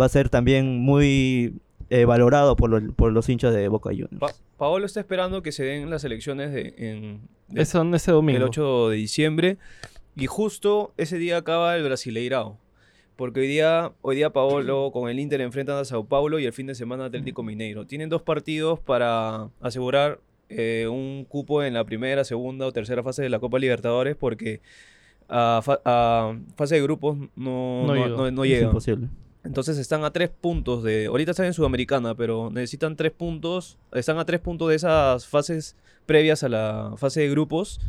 va 0.00 0.06
a 0.06 0.08
ser 0.08 0.30
también 0.30 0.78
muy 0.80 1.60
eh, 1.90 2.04
valorado 2.06 2.56
por, 2.56 2.70
lo- 2.70 2.92
por 2.94 3.12
los 3.12 3.28
hinchas 3.28 3.52
de 3.54 3.68
Boca 3.68 3.90
Juniors. 3.90 4.18
Pa- 4.18 4.32
Paolo 4.56 4.86
está 4.86 5.00
esperando 5.00 5.42
que 5.42 5.52
se 5.52 5.64
den 5.64 5.90
las 5.90 6.04
elecciones 6.04 6.52
de, 6.52 6.74
en, 6.78 7.20
de- 7.48 7.62
Es 7.62 7.68
son 7.68 7.94
ese 7.94 8.12
domingo. 8.12 8.36
el 8.38 8.44
8 8.44 8.88
de 8.90 8.96
diciembre 8.96 9.58
y 10.16 10.26
justo 10.26 10.92
ese 10.96 11.18
día 11.18 11.36
acaba 11.38 11.76
el 11.76 11.82
Brasileirao. 11.84 12.58
Porque 13.16 13.40
hoy 13.40 13.48
día, 13.48 13.92
hoy 14.00 14.16
día 14.16 14.30
Paolo 14.30 14.90
con 14.92 15.10
el 15.10 15.20
Inter 15.20 15.42
enfrentan 15.42 15.76
a 15.76 15.84
Sao 15.84 16.06
Paulo 16.06 16.38
y 16.38 16.46
el 16.46 16.54
fin 16.54 16.66
de 16.66 16.74
semana 16.74 17.04
Atlético 17.04 17.42
Mineiro. 17.42 17.86
Tienen 17.86 18.08
dos 18.08 18.22
partidos 18.22 18.80
para 18.80 19.48
asegurar 19.60 20.20
eh, 20.48 20.86
un 20.90 21.26
cupo 21.28 21.62
en 21.62 21.74
la 21.74 21.84
primera, 21.84 22.24
segunda 22.24 22.66
o 22.66 22.72
tercera 22.72 23.02
fase 23.02 23.22
de 23.22 23.28
la 23.28 23.38
Copa 23.38 23.58
Libertadores 23.58 24.16
porque 24.16 24.60
a, 25.28 25.60
fa- 25.62 25.80
a 25.84 26.34
fase 26.56 26.76
de 26.76 26.82
grupos 26.82 27.18
no, 27.36 27.86
No 27.86 27.86
no, 27.86 27.94
llega. 27.94 28.30
no- 28.30 28.44
Es 28.44 28.50
llegan. 28.50 28.68
imposible. 28.70 29.08
Entonces 29.42 29.78
están 29.78 30.04
a 30.04 30.12
tres 30.12 30.28
puntos 30.28 30.82
de. 30.82 31.06
Ahorita 31.06 31.30
están 31.30 31.46
en 31.46 31.54
Sudamericana, 31.54 32.14
pero 32.14 32.50
necesitan 32.50 32.96
tres 32.96 33.12
puntos. 33.12 33.78
Están 33.92 34.18
a 34.18 34.24
tres 34.24 34.40
puntos 34.40 34.68
de 34.68 34.76
esas 34.76 35.26
fases 35.26 35.76
previas 36.06 36.42
a 36.42 36.48
la 36.48 36.94
fase 36.96 37.22
de 37.22 37.30
grupos. 37.30 37.80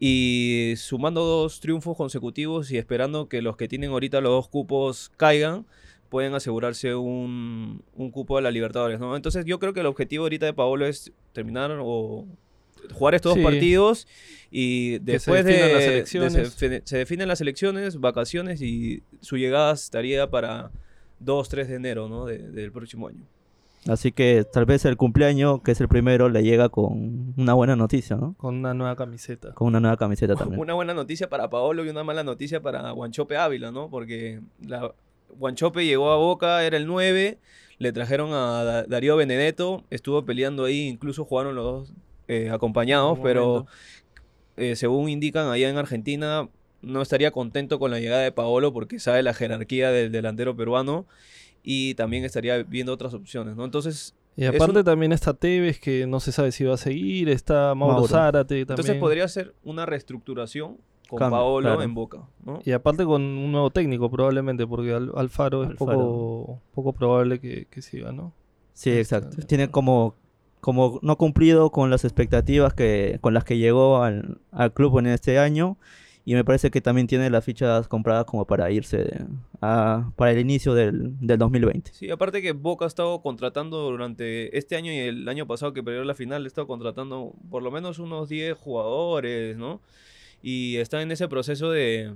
Y 0.00 0.74
sumando 0.76 1.24
dos 1.24 1.60
triunfos 1.60 1.96
consecutivos 1.96 2.70
y 2.70 2.78
esperando 2.78 3.28
que 3.28 3.42
los 3.42 3.56
que 3.56 3.68
tienen 3.68 3.90
ahorita 3.90 4.20
los 4.20 4.30
dos 4.30 4.48
cupos 4.48 5.10
caigan, 5.16 5.66
pueden 6.08 6.34
asegurarse 6.34 6.94
un, 6.94 7.82
un 7.94 8.10
cupo 8.10 8.38
a 8.38 8.40
la 8.40 8.50
Libertadores, 8.50 9.00
¿no? 9.00 9.16
Entonces 9.16 9.44
yo 9.44 9.58
creo 9.58 9.74
que 9.74 9.80
el 9.80 9.86
objetivo 9.86 10.24
ahorita 10.24 10.46
de 10.46 10.54
Paolo 10.54 10.86
es 10.86 11.12
terminar 11.32 11.76
o 11.80 12.26
jugar 12.92 13.14
estos 13.14 13.34
Sí. 13.34 13.40
dos 13.40 13.50
partidos 13.50 14.06
y 14.50 14.92
Que 15.00 15.18
se 15.18 15.32
después 15.32 15.44
de, 15.44 16.04
se, 16.06 16.96
definen 16.98 17.28
las 17.28 17.40
elecciones, 17.40 18.00
vacaciones 18.00 18.62
y 18.62 19.02
su 19.20 19.36
llegada 19.36 19.72
estaría 19.72 20.28
para 20.30 20.70
2, 21.20 21.48
3 21.48 21.68
de 21.68 21.74
enero 21.74 22.08
¿no? 22.08 22.24
de- 22.26 22.50
del 22.50 22.72
próximo 22.72 23.08
año. 23.08 23.22
Así 23.86 24.10
que 24.12 24.44
tal 24.50 24.66
vez 24.66 24.84
el 24.84 24.96
cumpleaños, 24.96 25.62
que 25.62 25.70
es 25.70 25.80
el 25.80 25.88
primero, 25.88 26.28
le 26.28 26.42
llega 26.42 26.68
con 26.68 27.32
una 27.36 27.54
buena 27.54 27.76
noticia, 27.76 28.16
¿no? 28.16 28.34
Con 28.36 28.56
una 28.56 28.74
nueva 28.74 28.96
camiseta. 28.96 29.52
Con 29.54 29.68
una 29.68 29.80
nueva 29.80 29.96
camiseta 29.96 30.34
también. 30.36 30.60
Una 30.60 30.74
buena 30.74 30.94
noticia 30.94 31.28
para 31.28 31.48
Paolo 31.48 31.84
y 31.84 31.88
una 31.88 32.04
mala 32.04 32.24
noticia 32.24 32.60
para 32.60 32.90
Guanchope 32.90 33.36
Ávila, 33.36 33.70
¿no? 33.70 33.88
Porque 33.88 34.40
la, 34.66 34.92
Guanchope 35.38 35.86
llegó 35.86 36.10
a 36.10 36.16
Boca, 36.16 36.64
era 36.64 36.76
el 36.76 36.86
9, 36.86 37.38
le 37.78 37.92
trajeron 37.92 38.32
a 38.32 38.64
Da- 38.64 38.82
Darío 38.84 39.16
Benedetto, 39.16 39.84
estuvo 39.90 40.24
peleando 40.24 40.64
ahí, 40.64 40.88
incluso 40.88 41.24
jugaron 41.24 41.54
los 41.54 41.64
dos 41.64 41.92
eh, 42.28 42.50
acompañados, 42.50 43.18
pero 43.22 43.66
eh, 44.56 44.76
según 44.76 45.08
indican 45.08 45.48
allá 45.48 45.68
en 45.68 45.76
Argentina, 45.78 46.48
no 46.82 47.02
estaría 47.02 47.30
contento 47.30 47.78
con 47.78 47.90
la 47.90 47.98
llegada 48.00 48.22
de 48.22 48.32
Paolo 48.32 48.72
porque 48.72 49.00
sabe 49.00 49.22
la 49.22 49.34
jerarquía 49.34 49.90
del 49.90 50.12
delantero 50.12 50.56
peruano 50.56 51.06
y 51.62 51.94
también 51.94 52.24
estaría 52.24 52.62
viendo 52.62 52.92
otras 52.92 53.14
opciones, 53.14 53.56
¿no? 53.56 53.64
Entonces, 53.64 54.14
Y 54.36 54.44
aparte 54.44 54.78
un- 54.78 54.84
también 54.84 55.12
está 55.12 55.34
Tevez, 55.34 55.80
que 55.80 56.06
no 56.06 56.20
se 56.20 56.30
sabe 56.32 56.52
si 56.52 56.64
va 56.64 56.74
a 56.74 56.78
seguir, 56.78 57.28
está 57.28 57.74
Mauro, 57.74 57.94
Mauro. 57.94 58.08
Zárate 58.08 58.54
también. 58.64 58.70
entonces 58.70 58.96
podría 58.96 59.26
ser 59.28 59.54
una 59.64 59.84
reestructuración 59.86 60.76
con 61.08 61.18
Cambio, 61.18 61.38
Paolo 61.38 61.68
claro. 61.68 61.82
en 61.82 61.94
Boca, 61.94 62.18
¿no? 62.44 62.60
Y 62.64 62.72
aparte 62.72 63.04
con 63.04 63.22
un 63.22 63.50
nuevo 63.50 63.70
técnico 63.70 64.10
probablemente, 64.10 64.66
porque 64.66 64.92
Al- 64.92 65.10
Alfaro 65.16 65.64
es 65.64 65.70
Alfaro. 65.70 65.98
poco, 65.98 66.62
poco 66.74 66.92
probable 66.92 67.40
que, 67.40 67.66
que 67.70 67.82
siga, 67.82 68.12
¿no? 68.12 68.32
Sí, 68.74 68.90
Este, 68.90 69.00
exacto. 69.00 69.44
Tiene 69.46 69.70
como, 69.70 70.14
como 70.60 70.98
no 71.02 71.16
cumplido 71.16 71.70
con 71.70 71.90
las 71.90 72.04
expectativas 72.04 72.74
que, 72.74 73.18
con 73.20 73.34
las 73.34 73.44
que 73.44 73.58
llegó 73.58 74.02
al, 74.02 74.38
al 74.52 74.72
club 74.72 74.98
en 74.98 75.06
este 75.06 75.38
año. 75.38 75.76
Y 76.24 76.34
me 76.34 76.44
parece 76.44 76.70
que 76.70 76.82
también 76.82 77.06
tiene 77.06 77.30
las 77.30 77.42
fichas 77.42 77.88
compradas 77.88 78.26
como 78.26 78.44
para 78.46 78.70
irse 78.70 79.24
a- 79.62 80.10
para 80.14 80.32
el 80.32 80.38
inicio 80.40 80.74
del, 80.74 81.14
del 81.26 81.38
2020. 81.38 81.90
Sí, 81.94 82.10
aparte 82.10 82.42
que 82.42 82.52
Boca 82.52 82.84
ha 82.84 82.88
estado 82.88 83.22
contratando 83.22 83.78
durante 83.90 84.56
este 84.58 84.76
año 84.76 84.92
y 84.92 84.96
el 84.98 85.26
año 85.26 85.46
pasado 85.46 85.72
que 85.72 85.82
perdió 85.82 86.04
la 86.04 86.14
final, 86.14 86.44
ha 86.44 86.46
estado 86.46 86.66
contratando 86.66 87.32
por 87.50 87.62
lo 87.62 87.70
menos 87.70 87.98
unos 87.98 88.28
10 88.28 88.58
jugadores, 88.58 89.56
¿no? 89.56 89.80
Y 90.42 90.76
está 90.76 91.00
en 91.00 91.10
ese 91.12 91.28
proceso 91.28 91.70
de, 91.70 92.12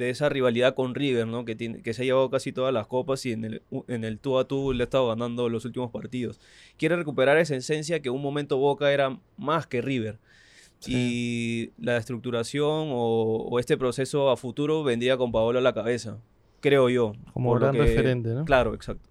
de 0.00 0.10
esa 0.10 0.28
rivalidad 0.28 0.74
con 0.74 0.94
River, 0.94 1.26
¿no? 1.28 1.44
Que, 1.44 1.54
tiene, 1.54 1.82
que 1.82 1.94
se 1.94 2.02
ha 2.02 2.04
llevado 2.04 2.28
casi 2.30 2.52
todas 2.52 2.74
las 2.74 2.86
copas 2.88 3.24
y 3.26 3.32
en 3.32 3.44
el, 3.44 3.62
en 3.86 4.02
el 4.04 4.18
tú 4.18 4.38
a 4.38 4.44
tú 4.48 4.72
le 4.72 4.82
ha 4.82 4.84
estado 4.84 5.08
ganando 5.08 5.48
los 5.48 5.64
últimos 5.64 5.90
partidos. 5.92 6.40
Quiere 6.76 6.96
recuperar 6.96 7.38
esa 7.38 7.54
esencia 7.54 8.00
que 8.00 8.10
un 8.10 8.22
momento 8.22 8.58
Boca 8.58 8.90
era 8.92 9.18
más 9.36 9.66
que 9.66 9.80
River. 9.82 10.18
Y 10.86 11.72
la 11.78 11.98
estructuración 11.98 12.88
o, 12.90 13.48
o 13.50 13.58
este 13.58 13.76
proceso 13.76 14.30
a 14.30 14.36
futuro 14.36 14.82
vendría 14.82 15.16
con 15.18 15.30
Paolo 15.30 15.58
a 15.58 15.62
la 15.62 15.74
cabeza, 15.74 16.16
creo 16.60 16.88
yo. 16.88 17.12
Como 17.34 17.54
gran 17.54 17.72
que- 17.72 17.80
referente, 17.82 18.30
¿no? 18.30 18.44
Claro, 18.46 18.74
exacto. 18.74 19.08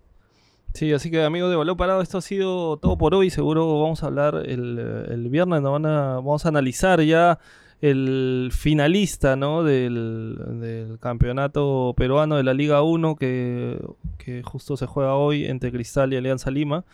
Sí, 0.73 0.91
así 0.93 1.09
que 1.09 1.23
amigos 1.23 1.49
de 1.49 1.55
Balón 1.55 1.77
Parado, 1.77 2.01
esto 2.01 2.19
ha 2.19 2.21
sido 2.21 2.77
todo 2.77 2.97
por 2.97 3.13
hoy. 3.15 3.29
Seguro 3.31 3.81
vamos 3.81 4.03
a 4.03 4.07
hablar 4.07 4.43
el, 4.45 4.77
el 5.09 5.29
viernes, 5.29 5.61
nos 5.61 5.71
van 5.71 5.85
a, 5.87 6.15
vamos 6.15 6.45
a 6.45 6.49
analizar 6.49 7.01
ya 7.01 7.39
el 7.81 8.49
finalista 8.51 9.35
¿no? 9.35 9.63
del, 9.63 10.37
del 10.59 10.99
campeonato 10.99 11.93
peruano 11.95 12.35
de 12.35 12.43
la 12.43 12.53
Liga 12.53 12.81
1 12.81 13.15
que, 13.15 13.79
que 14.17 14.43
justo 14.43 14.75
se 14.75 14.85
juega 14.85 15.15
hoy 15.15 15.45
entre 15.45 15.71
Cristal 15.71 16.13
y 16.13 16.17
Alianza 16.17 16.51
Lima. 16.51 16.85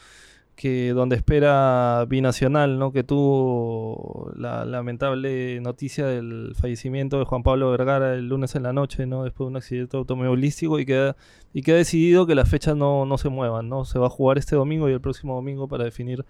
Que 0.55 0.93
donde 0.93 1.17
espera 1.17 2.05
Binacional, 2.07 2.79
¿no? 2.79 2.93
que 2.93 3.03
tuvo 3.03 4.31
la 4.37 4.63
lamentable 4.63 5.59
noticia 5.59 6.05
del 6.05 6.55
fallecimiento 6.55 7.19
de 7.19 7.25
Juan 7.25 7.43
Pablo 7.43 7.71
Vergara 7.71 8.13
el 8.13 8.29
lunes 8.29 8.55
en 8.55 8.63
la 8.63 8.71
noche, 8.71 9.05
¿no? 9.05 9.25
después 9.25 9.47
de 9.47 9.49
un 9.49 9.57
accidente 9.57 9.97
automovilístico 9.97 10.79
y 10.79 10.85
que 10.85 11.13
y 11.51 11.61
que 11.61 11.73
ha 11.73 11.75
decidido 11.75 12.25
que 12.25 12.35
las 12.35 12.49
fechas 12.49 12.77
no, 12.77 13.05
no 13.05 13.17
se 13.17 13.27
muevan, 13.27 13.67
¿no? 13.67 13.83
Se 13.83 13.99
va 13.99 14.07
a 14.07 14.09
jugar 14.09 14.37
este 14.37 14.55
domingo 14.55 14.89
y 14.89 14.93
el 14.93 15.01
próximo 15.01 15.35
domingo 15.35 15.67
para 15.67 15.83
definir 15.83 16.25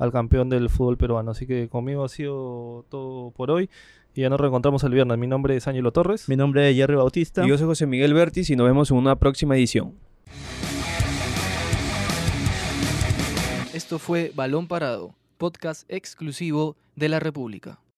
al 0.00 0.10
campeón 0.10 0.48
del 0.48 0.70
fútbol 0.70 0.96
peruano. 0.96 1.30
Así 1.30 1.46
que 1.46 1.68
conmigo 1.68 2.04
ha 2.04 2.08
sido 2.08 2.86
todo 2.88 3.30
por 3.30 3.50
hoy 3.50 3.68
y 4.14 4.22
ya 4.22 4.30
nos 4.30 4.40
reencontramos 4.40 4.84
el 4.84 4.92
viernes. 4.92 5.18
Mi 5.18 5.26
nombre 5.26 5.56
es 5.56 5.66
Ángelo 5.66 5.92
Torres. 5.92 6.28
Mi 6.28 6.36
nombre 6.36 6.70
es 6.70 6.76
Jerry 6.76 6.96
Bautista. 6.96 7.44
Y 7.44 7.48
yo 7.48 7.58
soy 7.58 7.66
José 7.66 7.86
Miguel 7.86 8.14
Bertis 8.14 8.50
y 8.50 8.56
nos 8.56 8.66
vemos 8.66 8.90
en 8.90 8.96
una 8.96 9.16
próxima 9.16 9.56
edición. 9.56 9.94
Esto 13.72 13.98
fue 13.98 14.30
Balón 14.34 14.68
Parado, 14.68 15.14
podcast 15.36 15.84
exclusivo 15.88 16.76
de 16.96 17.08
la 17.08 17.18
República. 17.18 17.80